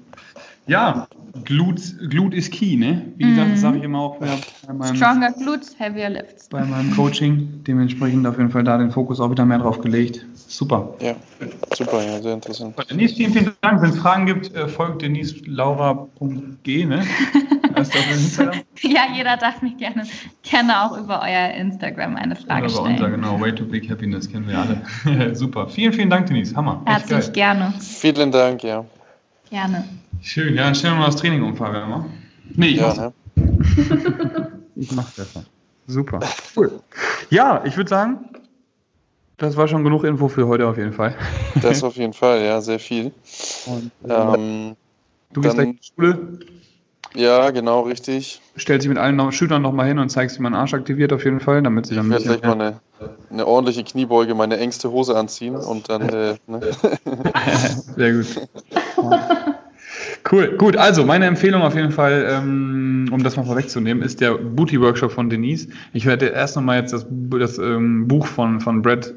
Ja, 0.66 1.06
Glut, 1.44 1.80
Glut 2.08 2.34
ist 2.34 2.52
key, 2.52 2.76
ne? 2.76 3.02
Wie 3.16 3.28
gesagt, 3.28 3.48
mm. 3.48 3.52
das 3.52 3.60
sage 3.60 3.78
ich 3.78 3.84
immer 3.84 4.00
auch 4.00 4.16
bei 4.16 4.26
meinem, 4.72 4.96
Stronger 4.96 5.30
Glutes, 5.32 5.78
heavier 5.78 6.08
Lifts. 6.08 6.48
Bei 6.48 6.64
meinem 6.64 6.90
Coaching. 6.96 7.62
Dementsprechend 7.66 8.26
auf 8.26 8.36
jeden 8.36 8.50
Fall 8.50 8.64
da 8.64 8.78
den 8.78 8.90
Fokus 8.90 9.20
auch 9.20 9.30
wieder 9.30 9.44
mehr 9.44 9.58
drauf 9.58 9.80
gelegt. 9.80 10.26
Super. 10.34 10.94
Ja, 11.00 11.14
super, 11.76 12.02
ja, 12.02 12.20
sehr 12.20 12.34
interessant. 12.34 12.74
Denise, 12.90 13.14
vielen, 13.14 13.32
vielen 13.32 13.52
Dank. 13.60 13.80
Wenn 13.80 13.90
es 13.90 13.98
Fragen 13.98 14.26
gibt, 14.26 14.54
äh, 14.54 14.66
folgt 14.66 15.02
Denise 15.02 15.36
Laura.g, 15.46 16.84
ne? 16.86 17.04
ja, 18.82 19.02
jeder 19.14 19.36
darf 19.36 19.62
mich 19.62 19.76
gerne, 19.76 20.06
gerne 20.42 20.84
auch 20.84 20.96
über 20.98 21.20
euer 21.22 21.54
Instagram 21.54 22.16
eine 22.16 22.36
Frage 22.36 22.66
oder 22.66 22.70
stellen. 22.70 22.94
Unser, 22.94 23.10
genau, 23.10 23.40
Way 23.40 23.54
to 23.54 23.64
Big 23.64 23.90
Happiness 23.90 24.30
kennen 24.30 24.48
wir 24.48 24.58
alle. 24.58 25.34
Super. 25.34 25.68
Vielen, 25.68 25.92
vielen 25.92 26.10
Dank, 26.10 26.26
Denise. 26.26 26.54
Hammer. 26.54 26.82
Herzlich 26.86 27.32
gerne. 27.32 27.74
Vielen 27.80 28.32
Dank, 28.32 28.62
ja. 28.62 28.84
Gerne. 29.50 29.84
Schön, 30.22 30.54
ja, 30.54 30.64
dann 30.64 30.74
stellen 30.74 30.94
wir 30.94 31.00
mal 31.00 31.06
das 31.06 31.16
Training 31.16 31.42
um, 31.42 31.56
Fabian. 31.56 31.88
Mal. 31.88 32.04
Nee, 32.54 32.68
ich 32.68 32.76
ja. 32.76 32.94
Ne? 32.94 33.12
ich 34.76 34.92
mach's 34.92 35.12
besser. 35.12 35.44
Super. 35.86 36.20
Cool. 36.56 36.80
Ja, 37.30 37.62
ich 37.64 37.76
würde 37.76 37.90
sagen, 37.90 38.18
das 39.40 39.56
war 39.56 39.66
schon 39.66 39.82
genug 39.84 40.04
Info 40.04 40.28
für 40.28 40.46
heute 40.46 40.68
auf 40.68 40.76
jeden 40.76 40.92
Fall. 40.92 41.16
Das 41.62 41.82
auf 41.82 41.96
jeden 41.96 42.12
Fall, 42.12 42.44
ja, 42.44 42.60
sehr 42.60 42.78
viel. 42.78 43.12
Und, 43.66 43.90
ähm, 44.08 44.76
du 45.32 45.40
gehst 45.40 45.54
gleich 45.54 45.68
in 45.68 45.76
die 45.76 45.82
Schule. 45.82 46.38
Ja, 47.14 47.50
genau, 47.50 47.80
richtig. 47.82 48.40
Stellt 48.56 48.82
sich 48.82 48.88
mit 48.88 48.98
allen 48.98 49.32
Schülern 49.32 49.62
nochmal 49.62 49.86
hin 49.86 49.98
und 49.98 50.10
zeigst, 50.10 50.38
wie 50.38 50.42
man 50.42 50.54
Arsch 50.54 50.74
aktiviert 50.74 51.12
auf 51.12 51.24
jeden 51.24 51.40
Fall, 51.40 51.62
damit 51.62 51.86
sie 51.86 51.94
dann. 51.96 52.06
Ich 52.06 52.24
werde 52.24 52.38
gleich 52.38 52.42
mal 52.42 52.52
eine, 52.52 52.80
eine, 53.30 53.46
ordentliche 53.46 53.82
Kniebeuge, 53.82 54.34
meine 54.34 54.58
engste 54.58 54.90
Hose 54.92 55.16
anziehen 55.16 55.56
und 55.56 55.88
dann. 55.88 56.08
Äh, 56.08 56.34
ne? 56.46 56.60
Sehr 57.96 58.12
gut. 58.12 58.48
Cool, 60.30 60.56
gut. 60.56 60.76
Also 60.76 61.04
meine 61.04 61.26
Empfehlung 61.26 61.62
auf 61.62 61.74
jeden 61.74 61.90
Fall, 61.90 62.26
ähm, 62.30 63.08
um 63.10 63.22
das 63.22 63.36
mal 63.36 63.44
vorwegzunehmen, 63.44 64.02
ist 64.02 64.20
der 64.20 64.34
Booty 64.34 64.80
Workshop 64.80 65.10
von 65.10 65.30
Denise. 65.30 65.68
Ich 65.92 66.06
werde 66.06 66.26
erst 66.26 66.56
nochmal 66.56 66.80
jetzt 66.80 66.92
das, 66.92 67.06
das 67.08 67.58
ähm, 67.58 68.06
Buch 68.06 68.26
von, 68.26 68.60
von 68.60 68.82
Brad 68.82 69.12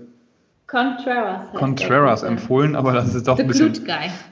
Contreras, 0.74 1.52
Contreras 1.54 2.24
empfohlen, 2.24 2.76
aber 2.76 2.94
das 2.94 3.14
ist 3.14 3.28
doch 3.28 3.38
ein 3.38 3.46
bisschen. 3.46 3.74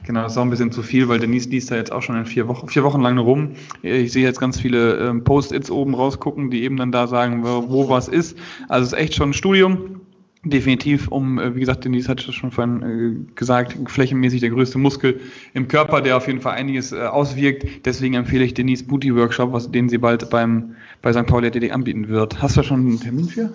Genau, 0.04 0.22
das 0.24 0.32
ist 0.32 0.38
auch 0.38 0.42
ein 0.42 0.50
bisschen 0.50 0.72
zu 0.72 0.82
viel, 0.82 1.08
weil 1.08 1.20
Denise 1.20 1.48
liest 1.48 1.70
da 1.70 1.76
jetzt 1.76 1.92
auch 1.92 2.02
schon 2.02 2.16
in 2.16 2.26
vier 2.26 2.48
Wochen, 2.48 2.66
vier 2.66 2.82
Wochen 2.82 3.00
lang 3.00 3.16
rum. 3.16 3.52
Ich 3.82 4.10
sehe 4.10 4.24
jetzt 4.24 4.40
ganz 4.40 4.58
viele 4.58 4.96
ähm, 4.96 5.22
Post-its 5.22 5.70
oben 5.70 5.94
rausgucken, 5.94 6.50
die 6.50 6.64
eben 6.64 6.76
dann 6.76 6.90
da 6.90 7.06
sagen, 7.06 7.44
wo, 7.44 7.70
wo 7.70 7.88
was 7.88 8.08
ist. 8.08 8.36
Also 8.68 8.86
es 8.86 8.92
ist 8.92 8.98
echt 8.98 9.14
schon 9.14 9.30
ein 9.30 9.34
Studium. 9.34 10.00
Definitiv, 10.44 11.06
um, 11.06 11.38
äh, 11.38 11.54
wie 11.54 11.60
gesagt, 11.60 11.84
Denise 11.84 12.08
hat 12.08 12.26
es 12.26 12.34
schon 12.34 12.50
vorhin 12.50 12.82
äh, 12.82 13.34
gesagt, 13.36 13.76
flächenmäßig 13.88 14.40
der 14.40 14.50
größte 14.50 14.78
Muskel 14.78 15.20
im 15.54 15.68
Körper, 15.68 16.00
der 16.00 16.16
auf 16.16 16.26
jeden 16.26 16.40
Fall 16.40 16.54
einiges 16.54 16.90
äh, 16.90 17.02
auswirkt. 17.02 17.86
Deswegen 17.86 18.14
empfehle 18.14 18.42
ich 18.42 18.52
Denise 18.52 18.82
Booty 18.82 19.14
Workshop, 19.14 19.52
was, 19.52 19.70
den 19.70 19.88
sie 19.88 19.98
bald 19.98 20.28
beim, 20.28 20.74
bei 21.02 21.12
St. 21.12 21.26
Pauli 21.26 21.46
ATD 21.46 21.70
anbieten 21.70 22.08
wird. 22.08 22.42
Hast 22.42 22.56
du 22.56 22.62
da 22.62 22.66
schon 22.66 22.80
einen 22.80 22.98
Termin 22.98 23.28
für? 23.28 23.52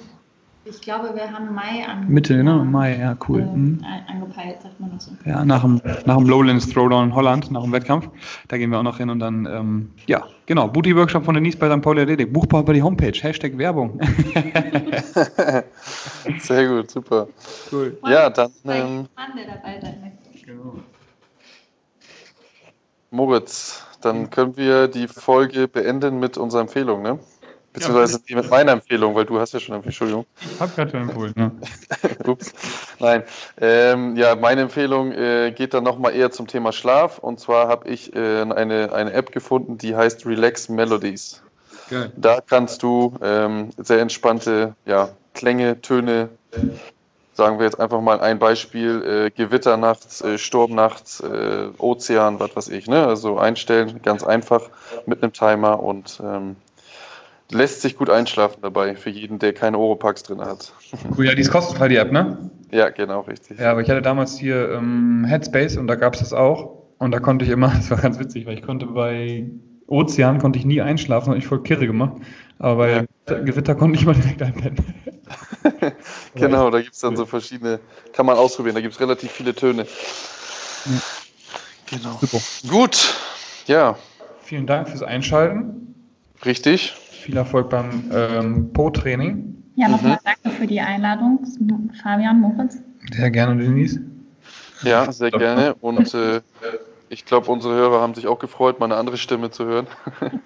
Ich 0.70 0.82
glaube, 0.82 1.16
wir 1.16 1.32
haben 1.32 1.54
Mai 1.54 1.86
an. 1.88 2.10
Mitte, 2.10 2.44
ne? 2.44 2.66
Mai, 2.66 3.00
ja, 3.00 3.16
cool. 3.28 3.42
Äh, 3.42 3.46
mhm. 3.46 3.86
Angepeilt, 4.08 4.62
sagt 4.62 4.80
man 4.80 4.92
das 4.92 5.06
so. 5.06 5.12
Ja, 5.26 5.44
nach 5.46 5.62
dem, 5.62 5.82
nach 6.06 6.18
dem 6.18 6.28
Lowlands 6.28 6.70
Throwdown 6.70 7.10
in 7.10 7.16
Holland, 7.16 7.52
nach 7.52 7.64
dem 7.64 7.72
Wettkampf. 7.72 8.10
Da 8.48 8.58
gehen 8.58 8.72
wir 8.72 8.80
auch 8.80 8.84
noch 8.84 8.98
hin 8.98 9.10
und 9.10 9.20
dann, 9.20 9.46
ähm, 9.46 9.92
ja, 10.08 10.26
genau. 10.46 10.68
Booty 10.68 10.96
Workshop 10.96 11.26
von 11.26 11.36
Denise 11.36 11.58
bei 11.58 11.70
St. 11.70 11.82
Pauli 11.82 12.02
Athletic. 12.02 12.34
Buchbar 12.34 12.62
über 12.62 12.74
die 12.74 12.82
Homepage. 12.82 13.14
Hashtag 13.14 13.58
Werbung. 13.58 14.00
Sehr 16.40 16.68
gut, 16.68 16.92
super. 16.92 17.28
Cool. 17.72 17.98
Ja, 18.06 18.30
dann. 18.30 18.52
Ähm, 18.66 19.08
genau. 20.46 20.80
Moritz, 23.10 23.86
dann 24.02 24.30
können 24.30 24.58
wir 24.58 24.90
die 24.90 25.08
Folge 25.08 25.68
beenden 25.68 26.20
mit 26.20 26.38
unserer 26.38 26.62
Empfehlung, 26.62 27.02
ne? 27.02 27.20
Beziehungsweise 27.74 28.20
ja, 28.28 28.38
mit 28.38 28.50
meiner 28.50 28.72
Empfehlung, 28.72 29.14
weil 29.14 29.26
du 29.26 29.40
hast 29.40 29.54
ja 29.54 29.60
schon 29.60 29.76
eine 29.76 29.84
Entschuldigung. 29.84 30.26
Ich 30.42 30.60
habe 30.60 30.72
gerade 30.74 30.92
schon 30.92 31.02
empfohlen, 31.02 31.34
ne? 31.36 31.52
Ups. 32.26 32.54
Nein. 33.00 33.24
Ähm, 33.60 34.16
ja, 34.16 34.36
meine 34.36 34.62
Empfehlung 34.62 35.12
äh, 35.12 35.52
geht 35.52 35.74
dann 35.74 35.84
nochmal 35.84 36.16
eher 36.16 36.32
zum 36.32 36.48
Thema 36.48 36.72
Schlaf. 36.72 37.20
Und 37.20 37.40
zwar 37.40 37.68
habe 37.68 37.88
ich 37.90 38.16
äh, 38.16 38.42
eine, 38.42 38.94
eine 38.94 39.14
App 39.14 39.32
gefunden, 39.32 39.78
die 39.78 39.96
heißt 39.96 40.26
Relax 40.26 40.70
Melodies. 40.70 41.44
Geil. 41.90 42.12
Da 42.16 42.42
kannst 42.42 42.84
du 42.84 43.16
ähm, 43.22 43.70
sehr 43.78 44.00
entspannte 44.00 44.76
ja, 44.86 45.10
Klänge, 45.34 45.82
Töne, 45.82 46.30
sagen 47.34 47.60
wir 47.60 47.66
jetzt 47.66 47.80
einfach 47.80 48.02
mal 48.02 48.20
ein 48.20 48.40
Beispiel, 48.40 49.04
äh, 49.28 49.30
Gewitter 49.30 49.78
nachts, 49.78 50.22
äh, 50.22 50.38
Sturm 50.38 50.74
nachts, 50.74 51.20
äh, 51.20 51.70
Ozean, 51.78 52.40
was 52.40 52.56
weiß 52.56 52.70
ich, 52.70 52.88
ne? 52.88 53.06
Also 53.06 53.38
einstellen, 53.38 54.02
ganz 54.02 54.24
einfach 54.24 54.70
mit 55.06 55.22
einem 55.22 55.32
Timer 55.32 55.82
und 55.82 56.20
ähm, 56.24 56.56
lässt 57.52 57.82
sich 57.82 57.98
gut 57.98 58.10
einschlafen 58.10 58.60
dabei, 58.62 58.96
für 58.96 59.10
jeden, 59.10 59.40
der 59.40 59.54
keine 59.54 59.78
Oropax 59.78 60.24
drin 60.24 60.42
hat. 60.42 60.74
Cool, 61.18 61.26
ja, 61.26 61.36
die 61.36 61.42
ist 61.42 61.52
kostenfrei, 61.52 61.88
die 61.88 61.96
App, 61.96 62.12
ne? 62.12 62.52
Ja, 62.72 62.90
genau, 62.90 63.22
richtig. 63.22 63.60
Ja, 63.60 63.72
aber 63.72 63.82
ich 63.82 63.90
hatte 63.90 64.02
damals 64.02 64.38
hier 64.38 64.72
ähm, 64.72 65.26
Headspace 65.26 65.78
und 65.78 65.88
da 65.88 65.96
gab 65.96 66.14
es 66.14 66.20
das 66.20 66.34
auch. 66.34 66.84
Und 66.98 67.12
da 67.12 67.20
konnte 67.20 67.46
ich 67.46 67.52
immer, 67.52 67.70
das 67.76 67.90
war 67.90 67.98
ganz 67.98 68.20
witzig, 68.20 68.46
weil 68.46 68.56
ich 68.56 68.62
konnte 68.62 68.86
bei 68.88 69.50
Ozean 69.88 70.40
konnte 70.40 70.60
ich 70.60 70.66
nie 70.66 70.82
einschlafen, 70.82 71.30
habe 71.30 71.40
ich 71.40 71.48
voll 71.48 71.64
kirre 71.64 71.88
gemacht. 71.88 72.14
Aber 72.60 72.76
bei 72.76 73.08
ja. 73.30 73.40
Gewitter 73.40 73.76
konnte 73.76 73.98
ich 73.98 74.06
mal 74.06 74.16
direkt 74.16 74.42
einpennen. 74.42 74.84
genau, 76.36 76.70
da 76.70 76.82
gibt 76.82 76.94
es 76.94 77.00
dann 77.00 77.16
so 77.16 77.26
verschiedene, 77.26 77.80
kann 78.14 78.26
man 78.26 78.36
ausprobieren, 78.38 78.76
da 78.76 78.82
gibt 78.82 78.96
es 78.96 79.00
relativ 79.00 79.32
viele 79.32 79.54
Töne. 79.54 79.86
Ja. 80.86 81.02
Genau. 81.90 82.18
Super. 82.20 82.40
Gut, 82.68 83.16
ja. 83.68 83.98
Vielen 84.42 84.68
Dank 84.68 84.90
fürs 84.90 85.04
Einschalten. 85.04 85.96
Richtig. 86.46 86.96
Viel 87.18 87.38
Erfolg 87.38 87.70
beim 87.70 88.10
ähm, 88.14 88.74
Po-Training. 88.74 89.64
Ja, 89.76 89.90
nochmal 89.90 90.14
mhm. 90.14 90.18
danke 90.24 90.58
für 90.58 90.68
die 90.68 90.80
Einladung, 90.80 91.46
Fabian 92.02 92.40
Moritz. 92.40 92.78
Sehr 93.14 93.32
gerne, 93.32 93.62
Denise. 93.62 94.00
Ja, 94.84 95.12
sehr 95.12 95.32
gerne. 95.32 95.76
Und 95.82 96.14
äh, 96.14 96.42
ich 97.10 97.26
glaube, 97.26 97.52
unsere 97.52 97.76
Hörer 97.76 98.02
haben 98.02 98.14
sich 98.14 98.28
auch 98.28 98.40
gefreut, 98.40 98.80
mal 98.80 98.86
eine 98.86 98.96
andere 98.96 99.18
Stimme 99.18 99.52
zu 99.52 99.66
hören. 99.66 99.88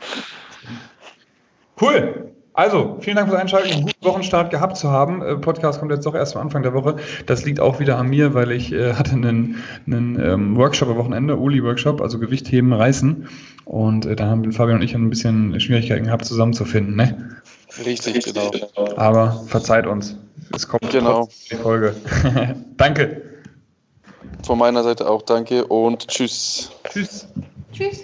cool. 1.81 2.31
Also, 2.53 2.97
vielen 2.99 3.15
Dank 3.15 3.29
fürs 3.29 3.39
Einschalten, 3.39 3.71
einen 3.71 3.81
guten 3.83 4.05
Wochenstart 4.05 4.51
gehabt 4.51 4.75
zu 4.75 4.91
haben. 4.91 5.21
Äh, 5.21 5.37
Podcast 5.37 5.79
kommt 5.79 5.91
jetzt 5.91 6.05
doch 6.05 6.15
erst 6.15 6.35
am 6.35 6.41
Anfang 6.41 6.63
der 6.63 6.73
Woche. 6.73 6.97
Das 7.25 7.45
liegt 7.45 7.61
auch 7.61 7.79
wieder 7.79 7.97
an 7.97 8.09
mir, 8.09 8.33
weil 8.33 8.51
ich 8.51 8.73
äh, 8.73 8.93
hatte 8.93 9.13
einen, 9.13 9.63
einen 9.87 10.19
ähm, 10.21 10.57
Workshop 10.57 10.89
am 10.89 10.97
Wochenende, 10.97 11.37
Uli-Workshop, 11.37 12.01
also 12.01 12.19
Gewichtheben, 12.19 12.73
Reißen. 12.73 13.29
Und 13.71 14.05
äh, 14.05 14.17
da 14.17 14.25
haben 14.25 14.51
Fabian 14.51 14.79
und 14.79 14.83
ich 14.83 14.95
ein 14.95 15.09
bisschen 15.09 15.57
Schwierigkeiten 15.61 16.03
gehabt, 16.03 16.25
zusammenzufinden. 16.25 16.97
Ne? 16.97 17.37
Richtig, 17.85 18.25
genau. 18.25 18.51
Aber 18.97 19.45
verzeiht 19.47 19.87
uns. 19.87 20.17
Es 20.53 20.67
kommt 20.67 20.89
genau. 20.91 21.29
die 21.49 21.55
Folge. 21.55 21.95
danke. 22.75 23.21
Von 24.45 24.57
meiner 24.57 24.83
Seite 24.83 25.09
auch 25.09 25.21
danke 25.21 25.65
und 25.67 26.09
tschüss. 26.09 26.69
Tschüss. 26.91 27.27
Tschüss. 27.71 28.03